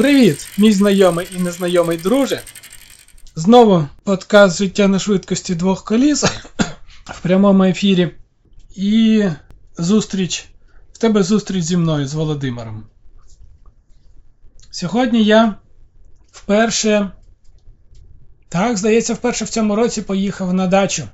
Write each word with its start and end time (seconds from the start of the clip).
Привіт, 0.00 0.48
мій 0.58 0.72
знайомий 0.72 1.28
і 1.36 1.38
незнайомий 1.38 1.98
друже. 1.98 2.42
Знову 3.34 3.88
подкаст 4.04 4.58
Життя 4.58 4.88
на 4.88 4.98
швидкості 4.98 5.54
двох 5.54 5.84
коліс 5.84 6.24
в 7.04 7.20
прямому 7.22 7.64
ефірі. 7.64 8.10
І 8.76 9.24
зустріч. 9.78 10.48
В 10.92 10.98
тебе 10.98 11.22
зустріч 11.22 11.64
зі 11.64 11.76
мною 11.76 12.06
з 12.06 12.14
Володимиром. 12.14 12.84
Сьогодні 14.70 15.24
я 15.24 15.54
вперше. 16.32 17.10
Так, 18.48 18.76
здається, 18.76 19.14
вперше 19.14 19.44
в 19.44 19.48
цьому 19.48 19.76
році 19.76 20.02
поїхав 20.02 20.54
на 20.54 20.66
дачу. 20.66 21.08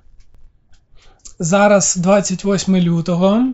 Зараз 1.38 1.96
28 1.96 2.76
лютого. 2.76 3.52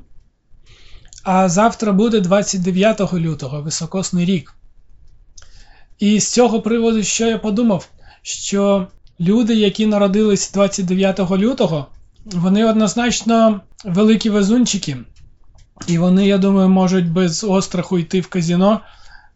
А 1.22 1.48
завтра 1.48 1.92
буде 1.92 2.20
29 2.20 3.12
лютого, 3.12 3.62
високосний 3.62 4.24
рік. 4.24 4.54
І 6.02 6.20
з 6.20 6.32
цього 6.32 6.60
приводу, 6.60 7.02
що 7.02 7.26
я 7.26 7.38
подумав, 7.38 7.88
що 8.22 8.86
люди, 9.20 9.54
які 9.54 9.86
народились 9.86 10.52
29 10.52 11.30
лютого, 11.30 11.86
вони 12.24 12.64
однозначно 12.64 13.60
великі 13.84 14.30
везунчики. 14.30 14.96
І 15.86 15.98
вони, 15.98 16.26
я 16.26 16.38
думаю, 16.38 16.68
можуть 16.68 17.10
без 17.10 17.44
остраху 17.44 17.98
йти 17.98 18.20
в 18.20 18.26
казіно, 18.26 18.80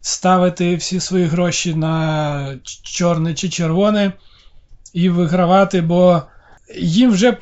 ставити 0.01 0.75
всі 0.75 0.99
свої 0.99 1.25
гроші 1.25 1.75
на 1.75 2.59
чорне 2.83 3.33
чи 3.33 3.49
червоне 3.49 4.13
і 4.93 5.09
вигравати, 5.09 5.81
бо 5.81 6.21
їм 6.79 7.11
вже 7.11 7.37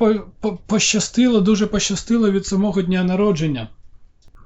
пощастило, 0.66 1.40
дуже 1.40 1.66
пощастило 1.66 2.30
від 2.30 2.46
самого 2.46 2.82
дня 2.82 3.04
народження. 3.04 3.68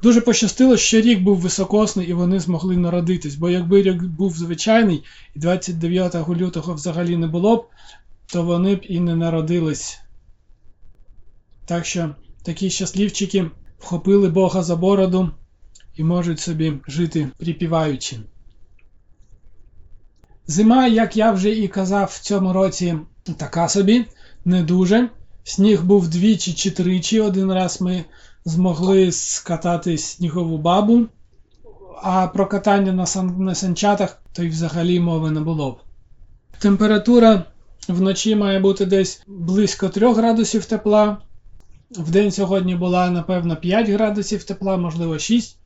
Дуже 0.03 0.21
пощастило, 0.21 0.77
що 0.77 1.01
рік 1.01 1.21
був 1.21 1.39
високосний 1.39 2.09
і 2.09 2.13
вони 2.13 2.41
змогли 2.41 2.77
народитись, 2.77 3.35
бо 3.35 3.51
якби 3.51 3.83
рік 3.83 4.03
був 4.03 4.37
звичайний 4.37 5.05
і 5.35 5.39
29 5.39 6.29
лютого 6.29 6.75
взагалі 6.75 7.17
не 7.17 7.27
було 7.27 7.57
б, 7.57 7.67
то 8.27 8.43
вони 8.43 8.75
б 8.75 8.81
і 8.83 9.01
не 9.01 9.17
народились. 9.17 10.01
Так 11.67 11.87
що 11.87 12.15
такі 12.43 12.71
щасливчики 12.71 13.51
вхопили 13.79 14.29
Бога 14.29 14.63
за 14.63 14.77
бороду 14.77 15.31
і 15.97 16.05
можуть 16.05 16.41
собі 16.41 16.73
жити 16.89 17.29
припіваючи. 17.39 18.17
Зима, 20.47 20.87
як 20.87 21.17
я 21.17 21.33
вже 21.33 21.51
і 21.51 21.69
казав 21.69 22.11
в 22.13 22.21
цьому 22.21 22.53
році, 22.53 22.99
така 23.37 23.69
собі, 23.69 24.05
не 24.45 24.63
дуже. 24.63 25.11
Сніг 25.45 25.83
був 25.83 26.09
двічі 26.09 26.53
чи 26.53 26.71
тричі. 26.71 27.21
Один 27.21 27.53
раз 27.53 27.81
ми 27.81 28.05
змогли 28.45 29.13
скатати 29.13 29.99
снігову 29.99 30.59
бабу, 30.59 31.07
а 32.03 32.27
про 32.27 32.47
катання 32.47 32.93
на, 32.93 33.07
сан... 33.07 33.37
на 33.39 33.55
санчатах 33.55 34.23
то 34.33 34.43
й 34.43 34.49
взагалі 34.49 35.01
мови 35.01 35.31
не 35.31 35.41
було 35.41 35.71
б. 35.71 35.77
Температура 36.59 37.45
вночі 37.89 38.37
має 38.37 38.61
бути 38.61 38.87
десь 38.87 39.23
близько 39.27 39.89
3 39.89 40.13
градусів 40.13 40.65
тепла. 40.65 41.19
В 41.91 42.11
день 42.11 42.31
сьогодні 42.31 42.75
була, 42.75 43.11
напевно, 43.11 43.57
5 43.57 43.89
градусів 43.89 44.45
тепла, 44.45 44.77
можливо 44.77 45.19
6. 45.19 45.57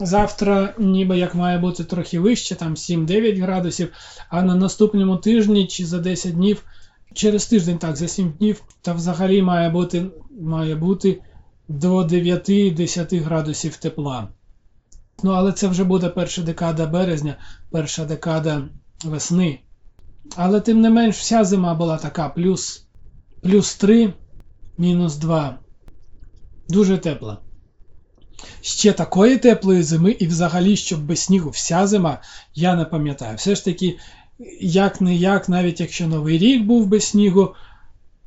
Завтра, 0.00 0.74
ніби 0.78 1.18
як 1.18 1.34
має 1.34 1.58
бути 1.58 1.84
трохи 1.84 2.20
вище, 2.20 2.54
там 2.54 2.74
7-9 2.74 3.42
градусів, 3.42 3.92
а 4.28 4.42
на 4.42 4.54
наступному 4.54 5.16
тижні 5.16 5.66
чи 5.66 5.86
за 5.86 5.98
10 5.98 6.34
днів, 6.34 6.64
через 7.14 7.46
тиждень, 7.46 7.78
так, 7.78 7.96
за 7.96 8.08
7 8.08 8.30
днів, 8.30 8.62
та 8.82 8.92
взагалі 8.92 9.42
має 9.42 9.70
бути 9.70 10.06
має 10.40 10.74
бути 10.74 11.20
до 11.68 11.98
9-10 11.98 13.22
градусів 13.22 13.76
тепла. 13.76 14.28
Ну, 15.22 15.30
але 15.30 15.52
це 15.52 15.68
вже 15.68 15.84
буде 15.84 16.08
перша 16.08 16.42
декада 16.42 16.86
березня, 16.86 17.36
перша 17.70 18.04
декада 18.04 18.68
весни. 19.04 19.60
Але 20.36 20.60
тим 20.60 20.80
не 20.80 20.90
менш, 20.90 21.16
вся 21.16 21.44
зима 21.44 21.74
була 21.74 21.96
така: 21.96 22.28
плюс, 22.28 22.86
плюс 23.42 23.74
3, 23.74 24.12
мінус 24.78 25.16
2. 25.16 25.58
Дуже 26.68 26.98
тепла. 26.98 27.38
Ще 28.60 28.92
такої 28.92 29.36
теплої 29.38 29.82
зими, 29.82 30.10
і 30.10 30.26
взагалі, 30.26 30.76
щоб 30.76 31.06
без 31.06 31.18
снігу 31.18 31.50
вся 31.50 31.86
зима, 31.86 32.22
я 32.54 32.74
не 32.76 32.84
пам'ятаю. 32.84 33.36
Все 33.36 33.54
ж 33.54 33.64
таки, 33.64 33.98
як 34.60 35.00
не 35.00 35.16
як, 35.16 35.48
навіть 35.48 35.80
якщо 35.80 36.06
Новий 36.06 36.38
рік 36.38 36.64
був 36.64 36.86
без 36.86 37.04
снігу, 37.04 37.54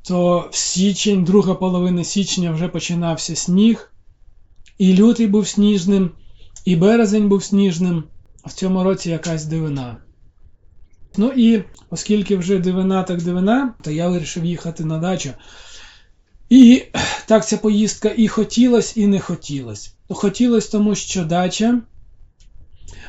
то 0.06 0.48
в 0.52 0.56
січень, 0.56 1.24
друга 1.24 1.54
половина 1.54 2.04
січня 2.04 2.50
вже 2.50 2.68
починався 2.68 3.36
сніг, 3.36 3.92
і 4.78 4.94
лютий 4.94 5.26
був 5.26 5.48
сніжним, 5.48 6.10
і 6.64 6.76
березень 6.76 7.28
був 7.28 7.44
сніжним, 7.44 8.04
в 8.44 8.52
цьому 8.52 8.84
році 8.84 9.10
якась 9.10 9.44
дивина. 9.44 9.96
Ну 11.16 11.32
і 11.36 11.64
оскільки 11.90 12.36
вже 12.36 12.58
дивина 12.58 13.02
так 13.02 13.22
дивина, 13.22 13.74
то 13.82 13.90
я 13.90 14.08
вирішив 14.08 14.44
їхати 14.44 14.84
на 14.84 14.98
дачу. 14.98 15.30
І 16.48 16.82
так 17.26 17.48
ця 17.48 17.56
поїздка 17.56 18.14
і 18.16 18.28
хотілось, 18.28 18.96
і 18.96 19.06
не 19.06 19.20
хотілось. 19.20 19.94
Хотілося, 20.08 20.72
тому 20.72 20.94
що 20.94 21.24
дача, 21.24 21.80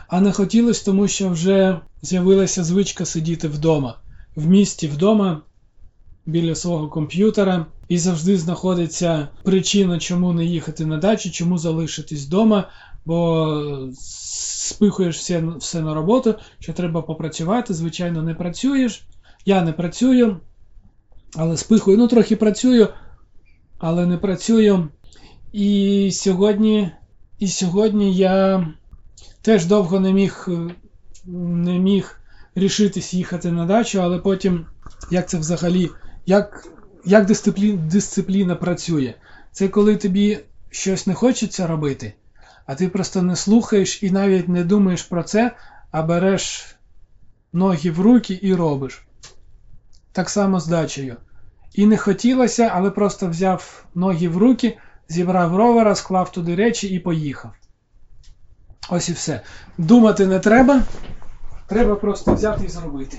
а 0.07 0.21
не 0.21 0.31
хотілося, 0.31 0.85
тому 0.85 1.07
що 1.07 1.29
вже 1.29 1.79
з'явилася 2.01 2.63
звичка 2.63 3.05
сидіти 3.05 3.47
вдома. 3.47 3.99
В 4.35 4.47
місті 4.47 4.87
вдома 4.87 5.41
біля 6.27 6.55
свого 6.55 6.87
комп'ютера, 6.87 7.65
і 7.87 7.97
завжди 7.97 8.37
знаходиться 8.37 9.27
причина, 9.43 9.99
чому 9.99 10.33
не 10.33 10.45
їхати 10.45 10.85
на 10.85 10.97
дачу, 10.97 11.31
чому 11.31 11.57
залишитись 11.57 12.25
вдома, 12.25 12.69
бо 13.05 13.89
спихуєш 14.67 15.17
все, 15.17 15.43
все 15.59 15.81
на 15.81 15.93
роботу, 15.93 16.35
що 16.59 16.73
треба 16.73 17.01
попрацювати. 17.01 17.73
Звичайно, 17.73 18.21
не 18.21 18.33
працюєш. 18.33 19.07
Я 19.45 19.61
не 19.61 19.73
працюю, 19.73 20.37
але 21.35 21.57
спихую. 21.57 21.97
Ну, 21.97 22.07
трохи 22.07 22.35
працюю, 22.35 22.87
але 23.77 24.05
не 24.05 24.17
працюю. 24.17 24.87
І 25.53 26.09
сьогодні, 26.13 26.91
і 27.39 27.47
сьогодні 27.47 28.15
я 28.15 28.67
теж 29.41 29.65
довго 29.65 29.99
не 29.99 30.13
міг 30.13 30.47
не 31.27 31.79
міг 31.79 32.19
рішитись 32.55 33.13
їхати 33.13 33.51
на 33.51 33.65
дачу, 33.65 34.01
але 34.01 34.19
потім, 34.19 34.65
як 35.11 35.29
це 35.29 35.37
взагалі 35.37 35.89
як 36.27 36.67
як 37.05 37.25
дисципліна, 37.25 37.81
дисципліна 37.81 38.55
працює. 38.55 39.13
Це 39.51 39.67
коли 39.67 39.95
тобі 39.95 40.39
щось 40.69 41.07
не 41.07 41.13
хочеться 41.13 41.67
робити, 41.67 42.13
а 42.65 42.75
ти 42.75 42.89
просто 42.89 43.21
не 43.21 43.35
слухаєш 43.35 44.03
і 44.03 44.11
навіть 44.11 44.47
не 44.47 44.63
думаєш 44.63 45.03
про 45.03 45.23
це, 45.23 45.55
а 45.91 46.01
береш 46.01 46.75
ноги 47.53 47.91
в 47.91 47.99
руки 47.99 48.39
і 48.41 48.55
робиш. 48.55 49.07
Так 50.11 50.29
само 50.29 50.59
з 50.59 50.67
дачею. 50.67 51.15
І 51.73 51.85
не 51.85 51.97
хотілося, 51.97 52.71
але 52.73 52.91
просто 52.91 53.27
взяв 53.27 53.85
ноги 53.95 54.27
в 54.27 54.37
руки, 54.37 54.77
зібрав 55.09 55.55
ровера, 55.55 55.95
склав 55.95 56.31
туди 56.31 56.55
речі 56.55 56.87
і 56.87 56.99
поїхав. 56.99 57.51
Ось 58.89 59.09
і 59.09 59.13
все. 59.13 59.41
Думати 59.77 60.27
не 60.27 60.39
треба. 60.39 60.81
Треба 61.67 61.95
просто 61.95 62.33
взяти 62.33 62.65
і 62.65 62.69
зробити. 62.69 63.17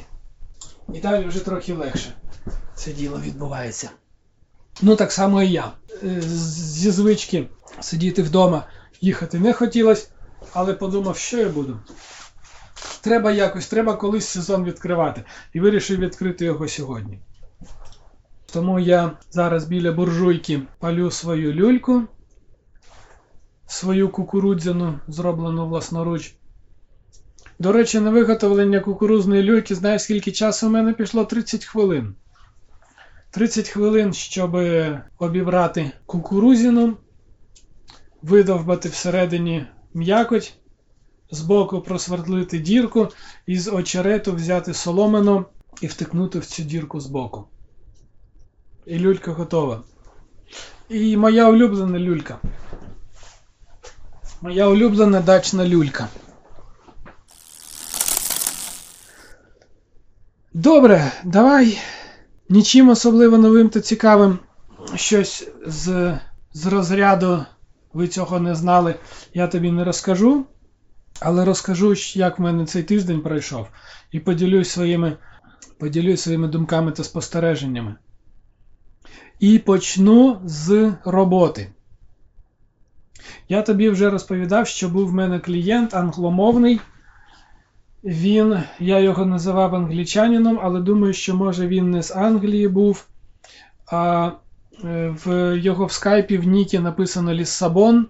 І 0.94 1.00
далі 1.00 1.24
вже 1.24 1.44
трохи 1.44 1.74
легше 1.74 2.14
це 2.78 2.92
діло 2.92 3.20
відбувається. 3.24 3.90
Ну, 4.82 4.96
так 4.96 5.12
само 5.12 5.42
і 5.42 5.50
я. 5.50 5.72
Е, 6.02 6.20
зі 6.20 6.90
звички 6.90 7.48
сидіти 7.80 8.22
вдома, 8.22 8.66
їхати 9.00 9.38
не 9.38 9.52
хотілося, 9.52 10.08
але 10.52 10.74
подумав, 10.74 11.16
що 11.16 11.38
я 11.38 11.48
буду. 11.48 11.80
Треба 13.00 13.32
якось, 13.32 13.66
треба 13.66 13.96
колись 13.96 14.28
сезон 14.28 14.64
відкривати. 14.64 15.24
І 15.52 15.60
вирішив 15.60 15.98
відкрити 15.98 16.44
його 16.44 16.68
сьогодні. 16.68 17.18
Тому 18.52 18.80
я 18.80 19.12
зараз 19.30 19.64
біля 19.64 19.92
буржуйки 19.92 20.62
палю 20.78 21.10
свою 21.10 21.52
люльку, 21.52 22.02
свою 23.66 24.08
кукурудзяну, 24.08 25.00
зроблену 25.08 25.66
власноруч. 25.66 26.34
До 27.58 27.72
речі, 27.72 28.00
на 28.00 28.10
виготовлення 28.10 28.80
кукурузної 28.80 29.42
люльки, 29.42 29.74
знаєш, 29.74 30.02
скільки 30.02 30.32
часу 30.32 30.66
у 30.66 30.70
мене 30.70 30.92
пішло? 30.92 31.24
30 31.24 31.64
хвилин. 31.64 32.14
30 33.30 33.68
хвилин, 33.68 34.12
щоб 34.12 34.56
обібрати 35.18 35.90
кукурузину, 36.06 36.96
видовбати 38.22 38.88
всередині 38.88 39.66
м'якоть, 39.94 40.54
збоку 41.30 41.80
просвердлити 41.80 42.58
дірку 42.58 43.08
і 43.46 43.58
з 43.58 43.72
очерету 43.72 44.32
взяти 44.32 44.74
соломину 44.74 45.44
і 45.80 45.86
втикнути 45.86 46.38
в 46.38 46.46
цю 46.46 46.62
дірку 46.62 47.00
збоку. 47.00 47.44
І 48.86 48.98
люлька 48.98 49.32
готова. 49.32 49.82
І 50.88 51.16
моя 51.16 51.48
улюблена 51.48 51.98
люлька. 51.98 52.38
Моя 54.40 54.68
улюблена 54.68 55.20
дачна 55.20 55.68
люлька. 55.68 56.08
Добре, 60.54 61.12
давай 61.24 61.78
Нічим 62.48 62.88
особливо 62.88 63.38
новим 63.38 63.68
та 63.68 63.80
цікавим 63.80 64.38
щось 64.94 65.48
з 65.66 66.18
з 66.52 66.66
розряду 66.66 67.44
ви 67.92 68.08
цього 68.08 68.40
не 68.40 68.54
знали, 68.54 68.94
я 69.34 69.46
тобі 69.46 69.72
не 69.72 69.84
розкажу. 69.84 70.46
Але 71.20 71.44
розкажу, 71.44 71.94
як 72.14 72.38
в 72.38 72.42
мене 72.42 72.66
цей 72.66 72.82
тиждень 72.82 73.20
пройшов, 73.20 73.66
і 74.12 74.20
поділюсь 74.20 74.70
своїми, 74.70 75.16
поділюсь 75.78 76.20
своїми 76.20 76.48
думками 76.48 76.92
та 76.92 77.04
спостереженнями. 77.04 77.94
І 79.40 79.58
почну 79.58 80.40
з 80.44 80.92
роботи. 81.04 81.72
Я 83.48 83.62
тобі 83.62 83.90
вже 83.90 84.10
розповідав, 84.10 84.66
що 84.66 84.88
був 84.88 85.08
в 85.08 85.14
мене 85.14 85.40
клієнт 85.40 85.94
англомовний. 85.94 86.80
Він, 88.04 88.62
я 88.78 88.98
його 88.98 89.26
називав 89.26 89.74
англічанином, 89.74 90.60
але 90.62 90.80
думаю, 90.80 91.12
що 91.12 91.34
може 91.34 91.66
він 91.66 91.90
не 91.90 92.02
з 92.02 92.16
Англії 92.16 92.68
був. 92.68 93.06
А 93.86 94.30
е, 94.84 95.14
в 95.24 95.56
його 95.58 95.86
в 95.86 95.92
скайпі 95.92 96.38
в 96.38 96.44
Нікі 96.44 96.78
написано 96.78 97.34
Ліссабон. 97.34 98.06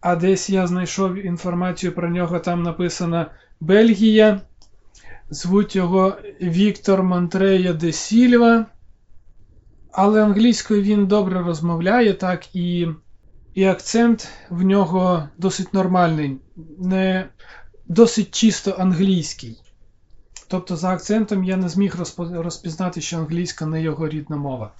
А 0.00 0.16
десь 0.16 0.50
я 0.50 0.66
знайшов 0.66 1.26
інформацію 1.26 1.92
про 1.92 2.10
нього, 2.10 2.38
там 2.38 2.62
написано 2.62 3.26
Бельгія. 3.60 4.40
Звуть 5.30 5.76
його 5.76 6.16
Віктор 6.40 7.02
Монтрея 7.02 7.72
де 7.72 7.92
Сільва. 7.92 8.66
Але 9.92 10.22
англійською 10.22 10.82
він 10.82 11.06
добре 11.06 11.42
розмовляє, 11.42 12.12
так, 12.12 12.56
і 12.56 12.88
і 13.54 13.64
акцент 13.64 14.28
в 14.50 14.62
нього 14.62 15.28
досить 15.38 15.74
нормальний, 15.74 16.36
не 16.78 17.28
досить 17.88 18.34
чисто 18.34 18.76
англійський. 18.78 19.62
Тобто, 20.48 20.76
за 20.76 20.90
акцентом 20.90 21.44
я 21.44 21.56
не 21.56 21.68
зміг 21.68 21.96
розпізнати, 22.18 23.00
що 23.00 23.18
англійська 23.18 23.66
не 23.66 23.82
його 23.82 24.08
рідна 24.08 24.36
мова. 24.36 24.72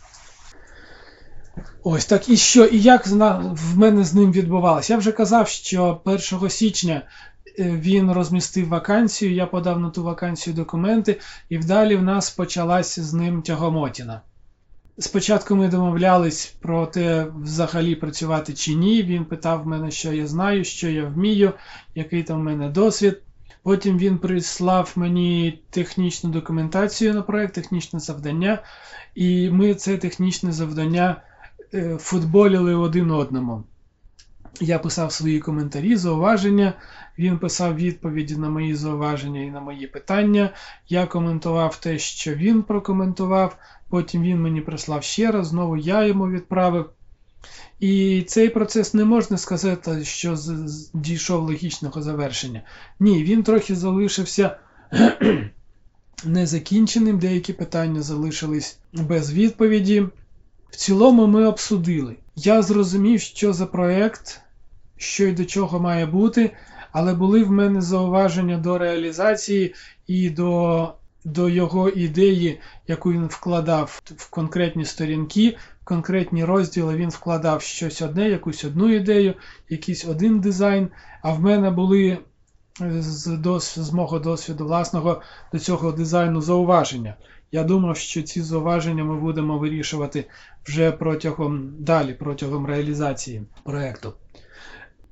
Ось 1.83 2.07
так 2.07 2.29
і 2.29 2.37
що, 2.37 2.65
і 2.65 2.81
як 2.81 3.07
в 3.07 3.79
мене 3.79 4.05
з 4.05 4.15
ним 4.15 4.33
відбувалося? 4.33 4.93
Я 4.93 4.99
вже 4.99 5.13
казав, 5.13 5.49
що 5.49 6.01
1 6.05 6.51
січня 6.51 7.03
е, 7.59 7.71
він 7.71 8.13
розмістив 8.13 8.69
вакансію, 8.69 9.35
я 9.35 9.47
подав 9.47 9.81
на 9.81 9.91
ту 9.91 10.03
вакансію 10.03 10.55
документи, 10.55 11.21
і 11.49 11.59
вдалі 11.59 11.97
в 11.97 12.03
нас 12.03 12.31
почалася 12.31 13.03
з 13.03 13.13
ним 13.13 13.43
тягомотіна. 13.43 14.21
Спочатку 14.99 15.57
ми 15.57 15.69
домовлялись 15.69 16.55
про 16.61 16.87
те, 16.87 17.27
взагалі 17.43 17.95
працювати 17.95 18.55
чи 18.55 18.75
ні. 18.75 19.03
Він 19.03 19.25
питав 19.25 19.67
мене, 19.67 19.91
що 19.91 20.13
я 20.13 20.27
знаю, 20.27 20.65
що 20.65 20.89
я 20.89 21.05
вмію, 21.05 21.53
який 21.95 22.23
там 22.23 22.41
в 22.41 22.45
мене 22.45 22.69
досвід. 22.69 23.23
Потім 23.63 23.99
він 23.99 24.19
прислав 24.19 24.93
мені 24.97 25.61
технічну 25.71 26.31
документацію 26.31 27.15
на 27.15 27.23
проєкт, 27.23 27.55
технічне 27.55 28.01
завдання, 28.01 28.63
і 29.15 29.51
ми 29.51 29.75
це 29.75 29.97
технічне 29.97 30.53
завдання 30.53 31.23
е, 31.75 31.97
футболіли 32.01 32.75
один 32.75 33.11
одному. 33.11 33.65
Я 34.61 34.79
писав 34.79 35.13
свої 35.13 35.41
коментарі, 35.41 35.97
зауваження, 35.97 36.73
він 37.19 37.39
писав 37.39 37.77
відповіді 37.77 38.37
на 38.37 38.49
мої 38.49 38.75
зауваження 38.75 39.41
і 39.41 39.51
на 39.51 39.61
мої 39.61 39.87
питання. 39.87 40.51
Я 40.89 41.07
коментував 41.07 41.77
те, 41.77 41.99
що 41.99 42.35
він 42.35 42.63
прокоментував. 42.63 43.57
Потім 43.89 44.23
він 44.23 44.43
мені 44.43 44.61
прислав 44.61 45.03
ще 45.03 45.31
раз, 45.31 45.47
знову 45.47 45.77
я 45.77 46.05
йому 46.05 46.29
відправив. 46.29 46.91
І 47.81 48.23
цей 48.27 48.49
процес 48.49 48.95
не 48.95 49.05
можна 49.05 49.39
сказати, 49.39 50.05
що 50.05 50.37
дійшов 50.95 51.43
логічного 51.43 52.03
завершення. 52.03 52.63
Ні, 53.01 53.25
він 53.25 53.43
трохи 53.43 53.75
залишився 53.75 54.57
незакінченим, 56.25 57.19
деякі 57.19 57.53
питання 57.53 58.03
залишились 58.03 58.79
без 58.93 59.33
відповіді. 59.33 60.07
В 60.71 60.77
цілому 60.77 61.27
ми 61.27 61.47
обсудили. 61.47 62.17
Я 62.37 62.63
зрозумів, 62.63 63.21
що 63.21 63.53
за 63.53 63.67
проєкт, 63.67 64.41
що 64.97 65.25
й 65.25 65.33
до 65.33 65.45
чого 65.45 65.81
має 65.81 66.07
бути, 66.07 66.51
але 66.93 67.15
були 67.15 67.45
в 67.45 67.51
мене 67.51 67.81
зауваження 67.81 68.59
до 68.59 68.79
реалізації 68.79 69.75
і 70.07 70.31
до 70.31 70.93
до 71.27 71.49
його 71.49 71.89
ідеї, 71.89 72.61
яку 72.89 73.13
він 73.13 73.27
вкладав 73.27 74.01
в 74.17 74.31
конкретні 74.31 74.85
сторінки, 74.85 75.57
в 75.83 75.85
конкретні 75.85 76.45
розділи 76.45 76.97
він 76.97 77.09
вкладав 77.09 77.63
щось 77.63 78.03
одне, 78.03 78.29
якусь 78.29 78.65
одну 78.65 78.93
ідею, 78.93 79.35
якийсь 79.69 80.05
один 80.05 80.41
дизайн. 80.41 80.89
А 81.23 81.33
в 81.33 81.41
мене 81.41 81.71
були 81.71 82.19
е, 82.81 83.03
з, 83.03 83.27
дос, 83.27 83.79
з 83.79 83.93
мого 83.93 84.19
досвіду 84.19 84.65
власного 84.65 85.23
до 85.53 85.59
цього 85.59 85.93
дизайну 85.93 86.41
зауваження. 86.41 87.15
Я 87.53 87.65
думав, 87.65 87.97
що 87.97 88.23
ці 88.23 88.43
зауваження 88.43 89.05
ми 89.05 89.17
будемо 89.21 89.59
вирішувати 89.59 90.25
вже 90.65 90.93
протягом 90.93 91.73
далі, 91.79 92.15
протягом 92.15 92.67
реалізації 92.67 93.43
проєкту. 93.65 94.13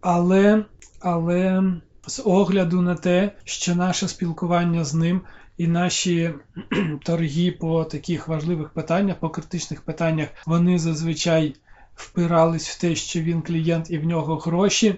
Але, 0.07 0.65
але 1.01 1.63
з 2.07 2.23
огляду 2.25 2.83
на 2.83 2.95
те, 2.95 3.33
що 3.45 3.75
наше 3.75 4.09
спілкування 4.09 4.85
з 4.85 4.95
ним 4.95 5.21
і 5.57 5.67
наші 5.67 6.35
торги 7.05 7.51
по 7.51 7.85
таких 7.85 8.29
важливих 8.29 8.69
питаннях, 8.69 9.19
по 9.19 9.31
критичних 9.31 9.83
питаннях, 9.83 10.29
вони 10.47 10.79
зазвичай 10.79 11.57
впирались 11.95 12.69
в 12.69 12.81
те, 12.81 12.95
що 12.95 13.21
він 13.21 13.43
клієнт 13.43 13.91
і 13.91 13.99
в 13.99 14.05
нього 14.05 14.37
гроші. 14.37 14.95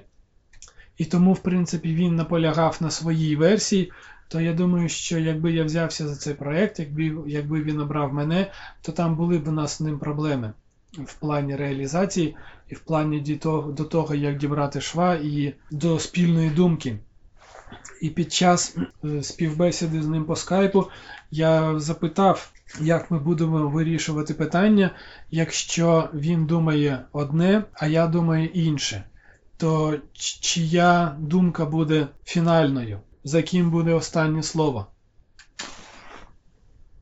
І 0.98 1.04
тому, 1.04 1.32
в 1.32 1.38
принципі, 1.38 1.94
він 1.94 2.16
наполягав 2.16 2.76
на 2.80 2.90
своїй 2.90 3.36
версії. 3.36 3.92
То 4.28 4.40
я 4.40 4.52
думаю, 4.52 4.88
що 4.88 5.18
якби 5.18 5.52
я 5.52 5.64
взявся 5.64 6.08
за 6.08 6.16
цей 6.16 6.34
проєкт, 6.34 6.78
якби 6.78 7.14
якби 7.26 7.62
він 7.62 7.80
обрав 7.80 8.14
мене, 8.14 8.52
то 8.82 8.92
там 8.92 9.16
були 9.16 9.38
б 9.38 9.48
у 9.48 9.52
нас 9.52 9.78
з 9.78 9.80
ним 9.80 9.98
проблеми 9.98 10.52
в 11.04 11.14
плані 11.14 11.56
реалізації 11.56 12.36
і 12.68 12.74
в 12.74 12.80
плані 12.80 13.20
до 13.50 13.84
того, 13.84 14.14
як 14.14 14.38
дібрати 14.38 14.80
шва 14.80 15.14
і 15.14 15.54
до 15.70 15.98
спільної 15.98 16.50
думки. 16.50 16.98
І 18.00 18.10
під 18.10 18.32
час 18.32 18.76
е, 19.04 19.22
співбесіди 19.22 20.02
з 20.02 20.06
ним 20.06 20.24
по 20.24 20.36
скайпу 20.36 20.86
я 21.30 21.78
запитав, 21.78 22.52
як 22.80 23.10
ми 23.10 23.18
будемо 23.18 23.68
вирішувати 23.68 24.34
питання, 24.34 24.90
якщо 25.30 26.08
він 26.14 26.46
думає 26.46 27.04
одне, 27.12 27.64
а 27.72 27.86
я 27.86 28.06
думаю 28.06 28.46
інше. 28.46 29.04
То 29.56 29.98
чия 30.12 31.16
думка 31.18 31.66
буде 31.66 32.08
фінальною, 32.24 33.00
за 33.24 33.42
ким 33.42 33.70
буде 33.70 33.92
останнє 33.92 34.42
слово? 34.42 34.86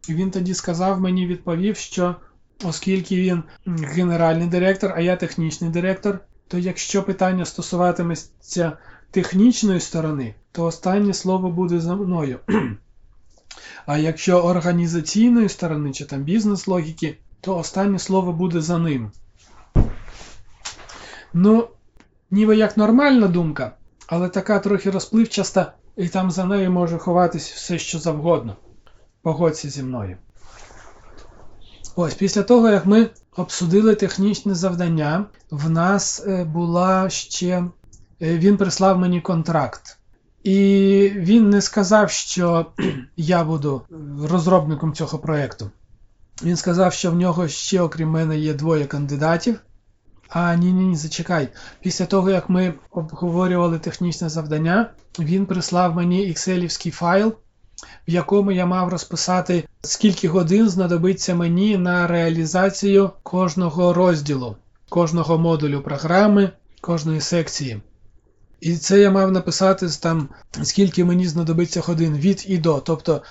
І 0.09 0.15
він 0.15 0.31
тоді 0.31 0.55
сказав 0.55 1.01
мені, 1.01 1.27
відповів, 1.27 1.77
що 1.77 2.17
оскільки 2.65 3.17
він 3.17 3.43
генеральний 3.67 4.49
директор, 4.49 4.93
а 4.97 5.01
я 5.01 5.17
технічний 5.17 5.71
директор, 5.71 6.19
то 6.49 6.59
якщо 6.59 7.03
питання 7.03 7.45
стосуватиметься 7.45 8.73
технічної 9.11 9.81
сторони, 9.81 10.35
то 10.53 10.65
останнє 10.65 11.15
слово 11.15 11.51
буде 11.51 11.81
за 11.81 11.95
мною. 11.95 12.39
А 13.87 13.99
якщо 13.99 14.43
організаційної 14.43 15.49
сторони 15.49 15.93
чи 15.93 16.05
там 16.05 16.23
бізнес-логіки, 16.23 17.19
то 17.41 17.59
останнє 17.59 17.99
слово 17.99 18.33
буде 18.33 18.61
за 18.61 18.79
ним. 18.79 19.11
Ну, 21.33 21.69
ніби 22.31 22.57
як 22.57 22.77
нормальна 22.77 23.29
думка, 23.29 23.77
але 24.07 24.29
така 24.29 24.59
трохи 24.59 24.91
розпливчаста, 24.91 25.73
і 25.97 26.09
там 26.09 26.31
за 26.31 26.45
нею 26.45 26.71
може 26.71 26.99
ховатись 26.99 27.53
все, 27.53 27.79
що 27.79 27.99
завгодно. 27.99 28.57
Погодься 29.23 29.71
зі 29.71 29.83
мною. 29.83 30.17
Ось, 31.97 32.15
після 32.15 32.43
того, 32.43 32.69
як 32.69 32.87
ми 32.87 33.11
обсудили 33.37 33.95
технічне 33.95 34.55
завдання, 34.55 35.25
в 35.51 35.71
нас 35.71 36.25
е, 36.27 36.45
була 36.45 37.11
ще 37.11 37.65
Е, 38.23 38.39
він 38.39 38.57
прислав 38.57 38.99
мені 38.99 39.21
контракт. 39.21 39.99
І 40.43 40.59
він 41.15 41.51
не 41.51 41.63
сказав, 41.63 42.11
що 42.11 42.67
я 43.17 43.45
буду 43.45 43.83
розробником 44.23 44.95
цього 44.95 45.19
проєкту. 45.19 45.71
Він 46.43 46.57
сказав, 46.57 46.93
що 46.93 47.11
в 47.11 47.15
нього 47.15 47.49
ще, 47.49 47.81
окрім 47.81 48.11
мене, 48.11 48.39
є 48.39 48.55
двоє 48.55 48.87
кандидатів. 48.87 49.61
А 50.29 50.55
ні, 50.55 50.73
ні, 50.73 50.85
ні, 50.85 50.97
зачекай. 50.97 51.49
Після 51.81 52.07
того, 52.07 52.31
як 52.31 52.49
ми 52.49 52.75
обговорювали 52.91 53.79
технічне 53.79 54.29
завдання, 54.29 54.91
він 55.19 55.47
прислав 55.47 55.95
мені 55.95 56.31
екселівський 56.31 56.93
файл, 56.93 57.35
в 58.09 58.11
якому 58.11 58.53
я 58.53 58.67
мав 58.67 58.89
розписати, 58.89 59.69
скільки 59.87 60.29
годин 60.29 60.69
знадобиться 60.69 61.35
мені 61.35 61.79
на 61.79 62.07
реалізацію 62.07 63.11
кожного 63.23 63.93
розділу, 63.93 64.57
кожного 64.89 65.39
модулю 65.39 65.81
програми, 65.81 66.51
кожної 66.81 67.21
секції. 67.21 67.81
І 68.61 68.77
це 68.77 69.01
я 69.01 69.11
мав 69.11 69.33
написати 69.33 69.89
там, 69.89 70.29
скільки 70.63 71.05
мені 71.05 71.27
знадобиться 71.27 71.81
годин 71.81 72.17
від 72.17 72.45
і 72.49 72.59
до. 72.59 72.81
Тобто, 72.81 73.23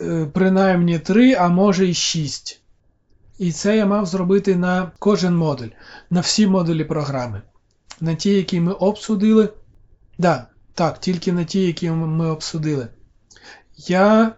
е, 0.00 0.26
принаймні 0.32 0.98
3, 0.98 1.34
а 1.34 1.48
може 1.48 1.88
і 1.88 1.94
6. 1.94 2.60
І 3.38 3.52
це 3.52 3.76
я 3.76 3.86
мав 3.86 4.06
зробити 4.06 4.56
на 4.56 4.92
кожен 4.98 5.36
модуль, 5.36 5.68
на 6.10 6.20
всі 6.20 6.46
модулі 6.46 6.84
програми. 6.84 7.42
На 8.00 8.14
ті, 8.14 8.30
які 8.30 8.60
ми 8.60 8.72
обсудили. 8.72 9.48
Да, 10.18 10.46
так, 10.74 11.00
тільки 11.00 11.32
на 11.32 11.44
ті, 11.44 11.66
які 11.66 11.90
ми 11.90 12.30
обсудили. 12.30 12.88
Я, 13.76 14.32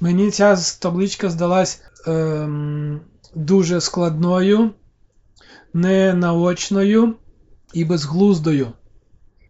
Мені 0.00 0.30
ця 0.30 0.56
табличка 0.80 1.30
здалась 1.30 1.82
ем, 2.06 3.00
дуже 3.34 3.80
складною, 3.80 4.70
ненаочною 5.72 7.14
і 7.72 7.84
безглуздою. 7.84 8.72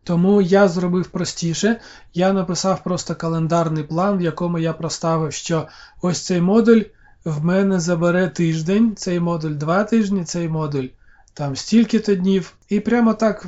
Тому 0.05 0.43
я 0.43 0.69
зробив 0.69 1.07
простіше. 1.07 1.81
Я 2.15 2.33
написав 2.33 2.85
просто 2.85 3.15
календарний 3.15 3.85
план, 3.85 4.19
в 4.19 4.21
якому 4.21 4.59
я 4.59 4.73
проставив, 4.73 5.33
що 5.33 5.69
ось 6.03 6.21
цей 6.21 6.41
модуль 6.41 6.83
в 7.25 7.45
мене 7.45 7.81
забере 7.81 8.29
тиждень, 8.29 8.97
цей 8.97 9.21
модуль 9.21 9.51
два 9.55 9.85
тижні, 9.85 10.25
цей 10.25 10.49
модуль 10.49 10.87
там 11.35 11.57
стільки-то 11.57 12.15
днів. 12.15 12.53
І 12.69 12.81
прямо 12.81 13.15
так 13.15 13.47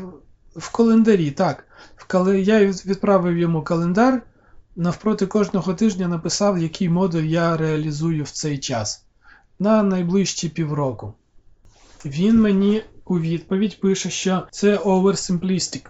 в 0.57 0.73
календарі. 0.73 1.31
так. 1.31 1.65
Я 2.27 2.65
відправив 2.65 3.39
йому 3.39 3.63
календар, 3.63 4.23
навпроти 4.77 5.27
кожного 5.27 5.75
тижня 5.75 6.09
написав, 6.09 6.59
який 6.59 6.89
модуль 6.89 7.23
я 7.23 7.57
реалізую 7.57 8.25
в 8.25 8.31
цей 8.31 8.59
час 8.59 9.05
на 9.59 9.83
найближчі 9.83 10.49
півроку. 10.49 11.15
Він 12.05 12.41
мені 12.41 12.83
у 13.05 13.19
відповідь 13.19 13.81
пише, 13.81 14.11
що 14.11 14.43
це 14.51 14.77
oversimplistic. 14.77 15.87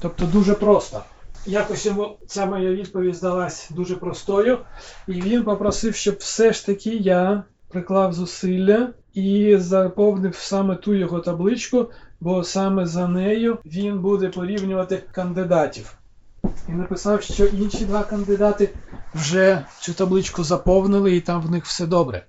Тобто 0.00 0.26
дуже 0.26 0.54
просто. 0.54 1.02
Якось 1.46 1.86
йому 1.86 2.18
ця 2.26 2.46
моя 2.46 2.72
відповідь 2.72 3.14
здалась 3.14 3.70
дуже 3.70 3.96
простою, 3.96 4.58
і 5.08 5.12
він 5.12 5.44
попросив, 5.44 5.94
щоб 5.94 6.16
все 6.18 6.52
ж 6.52 6.66
таки 6.66 6.90
я 6.90 7.44
приклав 7.68 8.12
зусилля 8.12 8.92
і 9.14 9.56
заповнив 9.58 10.34
саме 10.34 10.76
ту 10.76 10.94
його 10.94 11.20
табличку, 11.20 11.90
бо 12.20 12.44
саме 12.44 12.86
за 12.86 13.08
нею 13.08 13.58
він 13.64 13.98
буде 13.98 14.28
порівнювати 14.28 15.02
кандидатів. 15.12 15.96
І 16.68 16.72
написав, 16.72 17.22
що 17.22 17.46
інші 17.46 17.84
два 17.84 18.04
кандидати 18.04 18.70
вже 19.14 19.66
цю 19.80 19.92
табличку 19.92 20.44
заповнили, 20.44 21.16
і 21.16 21.20
там 21.20 21.42
в 21.42 21.50
них 21.50 21.64
все 21.64 21.86
добре. 21.86 22.26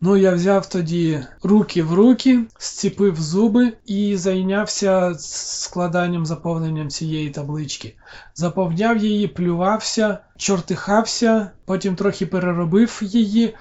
Ну, 0.00 0.16
я 0.16 0.32
взяв 0.32 0.68
тоді 0.68 1.24
руки 1.42 1.82
в 1.82 1.94
руки, 1.94 2.44
зціпив 2.60 3.20
зуби 3.20 3.72
і 3.86 4.16
зайнявся 4.16 5.14
складанням 5.18 6.26
заповненням 6.26 6.90
цієї 6.90 7.30
таблички. 7.30 7.94
Заповняв 8.34 8.96
її, 8.96 9.28
плювався, 9.28 10.18
чортихався, 10.36 11.50
потім 11.64 11.96
трохи 11.96 12.26
переробив 12.26 12.98
її. 13.02 13.54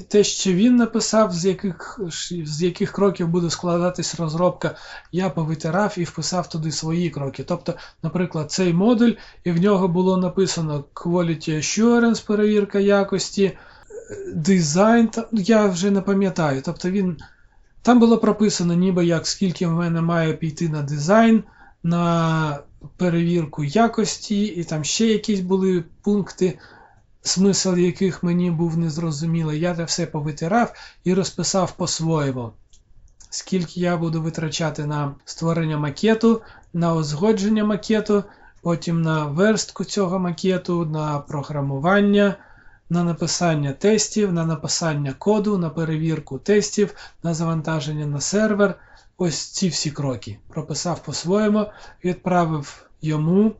Те, 0.00 0.24
що 0.24 0.52
він 0.52 0.76
написав, 0.76 1.32
з 1.32 1.44
яких 1.44 2.00
з 2.44 2.62
яких 2.62 2.92
кроків 2.92 3.28
буде 3.28 3.50
складатись 3.50 4.14
розробка, 4.14 4.74
я 5.12 5.30
повитирав 5.30 5.94
і 5.96 6.04
вписав 6.04 6.48
туди 6.48 6.72
свої 6.72 7.10
кроки. 7.10 7.44
Тобто, 7.44 7.74
наприклад, 8.02 8.50
цей 8.50 8.72
модуль, 8.72 9.12
і 9.44 9.50
в 9.52 9.60
нього 9.60 9.88
було 9.88 10.16
написано 10.16 10.84
Quality 10.94 11.56
Assurance, 11.56 12.26
перевірка 12.26 12.78
якості 12.78 13.58
дизайн, 14.34 15.08
я 15.32 15.66
вже 15.66 15.90
не 15.90 16.00
пам'ятаю. 16.00 16.62
Тобто 16.64 16.90
він. 16.90 17.16
Там 17.82 17.98
було 17.98 18.18
прописано, 18.18 18.74
ніби 18.74 19.06
як 19.06 19.26
скільки 19.26 19.66
в 19.66 19.72
мене 19.72 20.00
має 20.00 20.32
піти 20.32 20.68
на 20.68 20.82
дизайн, 20.82 21.44
на 21.82 22.58
перевірку 22.96 23.64
якості, 23.64 24.44
і 24.44 24.64
там 24.64 24.84
ще 24.84 25.06
якісь 25.06 25.40
були 25.40 25.84
пункти, 26.02 26.58
смисл 27.22 27.76
яких 27.76 28.22
мені 28.22 28.50
був 28.50 28.78
незрозумілий. 28.78 29.60
Я 29.60 29.74
це 29.76 29.84
все 29.84 30.06
повитирав 30.06 30.72
і 31.04 31.14
розписав 31.14 31.72
по-своєму. 31.72 32.52
Скільки 33.30 33.80
я 33.80 33.96
буду 33.96 34.22
витрачати 34.22 34.86
на 34.86 35.14
створення 35.24 35.78
макету, 35.78 36.42
на 36.72 36.94
узгодження 36.94 37.64
макету, 37.64 38.24
потім 38.62 39.02
на 39.02 39.26
верстку 39.26 39.84
цього 39.84 40.18
макету, 40.18 40.86
на 40.86 41.18
програмування 41.18 42.36
на 42.92 43.04
написання 43.04 43.72
тестів, 43.72 44.32
на 44.32 44.46
написання 44.46 45.12
коду, 45.18 45.58
на 45.58 45.70
перевірку 45.70 46.38
тестів, 46.38 46.94
на 47.22 47.34
завантаження 47.34 48.06
на 48.06 48.20
сервер. 48.20 48.78
Ось 49.16 49.46
ці 49.46 49.68
всі 49.68 49.90
кроки. 49.90 50.38
Прописав 50.48 51.02
по-своєму, 51.02 51.66
відправив 52.04 52.86
йому. 53.02 53.52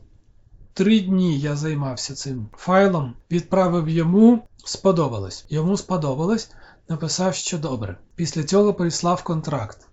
Три 0.75 1.01
дні 1.01 1.39
я 1.39 1.57
займався 1.57 2.15
цим 2.15 2.47
файлом, 2.57 3.15
відправив 3.31 3.89
йому, 3.89 4.43
сподобалось. 4.65 5.45
Йому 5.49 5.77
сподобалось, 5.77 6.51
написав, 6.89 7.35
що 7.35 7.59
добре. 7.59 7.97
Після 8.15 8.45
цього 8.45 8.75
прислав 8.75 9.23
контракт. 9.23 9.87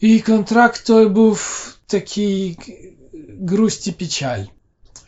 І 0.00 0.20
контракт 0.20 0.86
той 0.86 1.08
був 1.08 1.38
такий 1.86 2.58
грусті 3.48 3.92
печаль. 3.92 4.44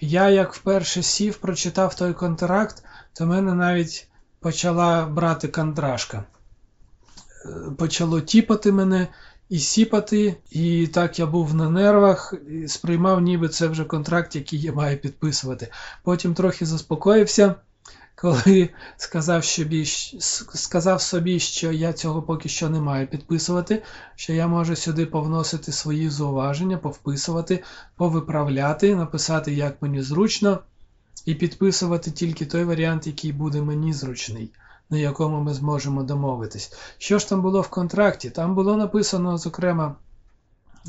Я, 0.01 0.29
як 0.29 0.55
вперше 0.55 1.03
сів, 1.03 1.37
прочитав 1.37 1.95
той 1.95 2.13
контракт, 2.15 2.85
то 3.13 3.27
мене 3.27 3.55
навіть 3.55 4.09
почала 4.41 5.07
брати 5.07 5.49
кандрашка. 5.49 6.25
Е, 7.47 7.71
почало 7.79 8.21
тіпати 8.21 8.73
мене 8.73 9.09
і 9.51 9.59
сіпати, 9.59 10.37
і 10.51 10.87
так 10.87 11.19
я 11.19 11.27
був 11.27 11.55
на 11.55 11.71
нервах, 11.71 12.35
і 12.51 12.69
сприймав, 12.69 13.21
ніби 13.21 13.49
це 13.49 13.69
вже 13.69 13.85
контракт, 13.85 14.37
який 14.37 14.61
я 14.61 14.73
маю 14.73 14.99
підписувати. 14.99 15.69
Потім 16.03 16.35
трохи 16.35 16.67
заспокоївся, 16.67 17.55
коли 18.17 18.69
сказав 18.97 19.45
собі, 19.45 19.85
сказав 20.55 21.03
собі, 21.03 21.41
що 21.41 21.73
я 21.73 21.93
цього 21.93 22.23
поки 22.23 22.49
що 22.49 22.71
не 22.71 22.81
маю 22.81 23.07
підписувати, 23.07 23.83
що 24.17 24.33
я 24.33 24.47
можу 24.47 24.77
сюди 24.77 25.07
повносити 25.07 25.73
свої 25.73 26.09
зауваження, 26.09 26.79
повписувати, 26.79 27.63
повиправляти, 27.97 28.95
написати, 28.95 29.55
як 29.55 29.83
мені 29.83 30.03
зручно 30.03 30.59
і 31.25 31.35
підписувати 31.35 32.11
тільки 32.11 32.47
той 32.47 32.65
варіант, 32.65 33.07
який 33.07 33.33
буде 33.33 33.63
мені 33.63 33.93
зручний, 33.93 34.51
на 34.91 34.99
якому 34.99 35.41
ми 35.41 35.55
зможемо 35.55 36.03
домовитись. 36.03 36.73
Що 36.99 37.19
ж 37.19 37.29
там 37.29 37.43
було 37.43 37.61
в 37.61 37.69
контракті? 37.69 38.31
Там 38.31 38.55
було 38.55 38.77
написано, 38.77 39.39
зокрема, 39.39 39.97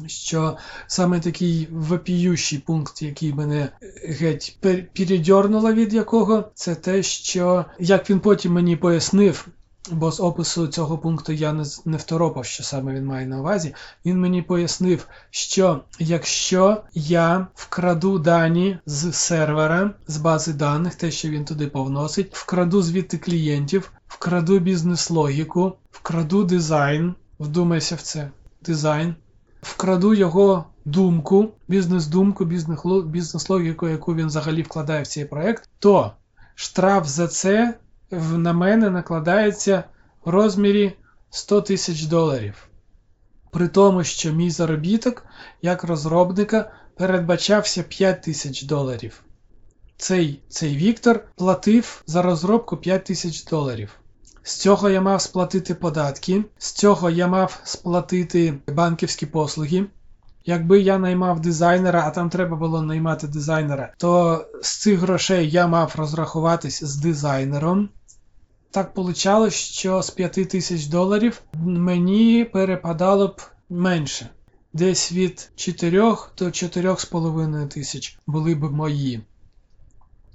що 0.08 0.58
саме 0.88 1.20
такий 1.20 1.67
вопіющий 1.72 2.60
пункт, 2.60 3.01
який 3.01 3.34
мене 3.34 3.70
геть 4.03 4.58
передьорнуло 4.93 5.74
від 5.74 5.93
якого, 5.93 6.51
це 6.53 6.75
те, 6.75 7.03
що 7.03 7.65
як 7.79 8.10
він 8.10 8.20
потім 8.20 8.53
мені 8.53 8.75
пояснив. 8.75 9.48
Бо 9.90 10.12
з 10.12 10.20
опису 10.20 10.68
цього 10.68 10.98
пункту 10.98 11.34
я 11.34 11.54
не 11.54 11.64
не 11.86 11.98
второпав, 11.98 12.46
що 12.46 12.64
саме 12.64 12.94
він 12.94 13.06
має 13.06 13.28
на 13.28 13.40
увазі. 13.40 13.76
Він 14.06 14.20
мені 14.20 14.42
пояснив, 14.42 15.08
що 15.30 15.82
якщо 16.00 16.84
я 16.94 17.48
вкраду 17.56 18.20
дані 18.20 18.78
з 18.86 19.14
сервера, 19.14 19.92
з 20.08 20.18
бази 20.18 20.54
даних, 20.54 20.96
те, 20.96 21.12
що 21.12 21.30
він 21.30 21.46
туди 21.46 21.68
повносить, 21.68 22.36
вкраду 22.36 22.82
звідти 22.82 23.18
клієнтів, 23.18 23.92
вкраду 24.08 24.60
бізнес-логіку, 24.60 25.74
вкраду 25.92 26.44
дизайн, 26.44 27.16
вдумайся 27.40 27.96
в 27.96 28.02
це, 28.02 28.30
дизайн, 28.62 29.16
вкраду 29.62 30.14
його 30.14 30.66
думку, 30.86 31.50
бізнес-думку, 31.68 32.46
бізнес-логіку, 33.06 33.88
яку 33.88 34.16
він 34.16 34.28
взагалі 34.28 34.62
вкладає 34.62 35.04
в 35.04 35.08
цей 35.08 35.26
проект, 35.26 35.70
то 35.80 36.12
штраф 36.56 37.08
за 37.08 37.28
це 37.28 37.78
на 38.12 38.53
мене 38.53 38.89
накладається 38.89 39.84
в 40.25 40.30
розмірі 40.30 40.94
100 41.30 41.62
тисяч 41.62 42.03
доларів. 42.03 42.68
При 43.51 43.68
тому, 43.68 44.03
що 44.03 44.34
мій 44.34 44.50
заробіток 44.50 45.25
як 45.62 45.84
розробника 45.84 46.72
передбачався 46.98 47.84
5 47.84 48.22
тисяч 48.22 48.63
доларів. 48.63 49.24
Цей 49.98 50.41
цей 50.50 50.77
Віктор 50.77 51.25
платив 51.36 52.03
за 52.08 52.22
розробку 52.22 52.77
5 52.77 53.03
тисяч 53.03 53.44
доларів. 53.46 54.01
З 54.44 54.56
цього 54.56 54.89
я 54.89 55.01
мав 55.01 55.22
сплатити 55.22 55.75
податки, 55.75 56.44
з 56.58 56.72
цього 56.72 57.10
я 57.10 57.27
мав 57.27 57.62
сплатити 57.63 58.53
банківські 58.68 59.25
послуги. 59.25 59.86
Якби 60.46 60.80
я 60.80 60.98
наймав 60.98 61.39
дизайнера, 61.39 62.03
а 62.08 62.10
там 62.10 62.30
треба 62.30 62.58
було 62.58 62.82
наймати 62.82 63.27
дизайнера, 63.27 63.94
то 63.98 64.46
з 64.62 64.77
цих 64.77 65.00
грошей 65.00 65.50
я 65.50 65.68
мав 65.68 65.94
розрахуватись 65.98 66.84
з 66.84 66.96
дизайнером. 66.96 67.89
Так 68.72 68.98
вийшло, 68.98 69.50
що 69.50 70.01
з 70.01 70.10
5 70.10 70.50
тисяч 70.50 70.86
доларів 70.86 71.42
мені 71.54 72.46
перепадало 72.46 73.28
б 73.28 73.42
менше. 73.70 74.30
Десь 74.74 75.12
від 75.12 75.51
4 75.56 76.00
до 76.38 76.46
4,5 76.46 77.68
тисяч 77.68 78.20
були 78.28 78.56
б 78.56 78.72
мої. 78.72 79.22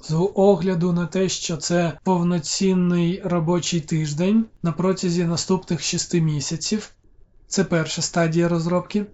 З 0.00 0.31
огляду 0.35 0.93
на 0.93 1.07
те, 1.07 1.28
що 1.28 1.57
це 1.57 1.99
повноцінний 2.05 3.23
робочий 3.25 3.81
тиждень 3.81 4.47
на 4.62 4.73
протязі 4.73 5.25
наступних 5.25 5.83
6 5.83 6.14
місяців. 6.14 6.90
Це 7.47 7.64
перша 7.64 8.02
стадія 8.02 8.49
розробки. 8.49 9.07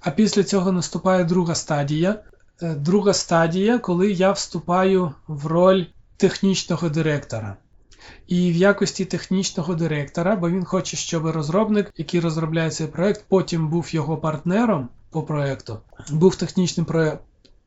А 0.00 0.10
після 0.10 0.44
цього 0.44 0.72
наступає 0.72 1.24
друга 1.24 1.54
стадія. 1.54 2.22
Е, 2.62 2.74
друга 2.74 3.12
стадія, 3.12 3.78
коли 3.78 4.12
я 4.12 4.32
вступаю 4.32 5.12
в 5.26 5.46
роль 5.46 5.84
технічного 6.16 6.88
директора. 6.88 7.56
І 8.26 8.52
в 8.52 8.56
якості 8.56 9.04
технічного 9.04 9.74
директора, 9.74 10.36
бо 10.36 10.50
він 10.50 10.64
хоче, 10.64 10.96
щоб 10.96 11.26
розробник, 11.26 11.92
який 11.96 12.20
розробляє 12.20 12.70
цей 12.70 12.86
проект, 12.86 13.24
потім 13.28 13.68
був 13.68 13.94
його 13.94 14.16
партнером 14.16 14.88
по 15.10 15.22
проекту, 15.22 15.78
був 16.10 16.36
технічним 16.36 16.86
про... 16.86 17.12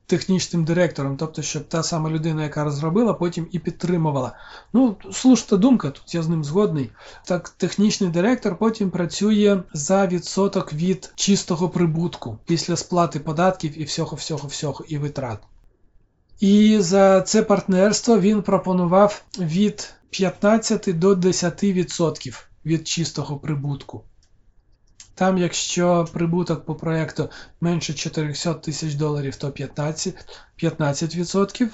технічним 0.06 0.66
директором, 0.66 1.18
тобто, 1.18 1.42
щоб 1.42 1.68
та 1.68 1.84
сама 1.84 2.10
людина, 2.10 2.44
яка 2.44 2.64
розробила, 2.64 3.14
потім 3.14 3.48
і 3.52 3.60
підтримувала. 3.60 4.32
Ну, 4.74 4.96
слушна 5.12 5.58
думка, 5.58 5.90
тут 5.90 6.16
я 6.16 6.22
з 6.22 6.28
ним 6.28 6.44
згодний. 6.44 6.92
Так, 7.26 7.50
технічний 7.50 8.10
директор 8.10 8.58
потім 8.58 8.90
працює 8.90 9.64
за 9.74 10.08
відсоток 10.08 10.74
від 10.74 11.14
чистого 11.16 11.70
прибутку 11.70 12.38
після 12.46 12.76
сплати 12.76 13.20
податків 13.20 13.82
і 13.82 13.84
всього, 13.84 14.18
всього, 14.18 14.48
всього, 14.48 14.86
і 14.88 14.98
витрат. 14.98 15.40
І 16.40 16.78
за 16.80 17.22
це 17.22 17.44
партнерство 17.44 18.20
він 18.20 18.42
пропонував 18.42 19.24
від 19.40 19.94
15 20.12 21.00
до 21.00 21.16
10% 21.16 22.44
від 22.66 22.88
чистого 22.88 23.38
прибутку. 23.38 24.04
Там, 25.16 25.38
якщо 25.38 26.08
прибуток 26.14 26.66
по 26.66 26.76
проєкту 26.76 27.30
менше 27.62 27.94
400 27.94 28.54
тисяч 28.54 28.94
доларів, 28.94 29.36
то 29.36 29.48
15%, 29.48 30.14
15%. 30.64 31.68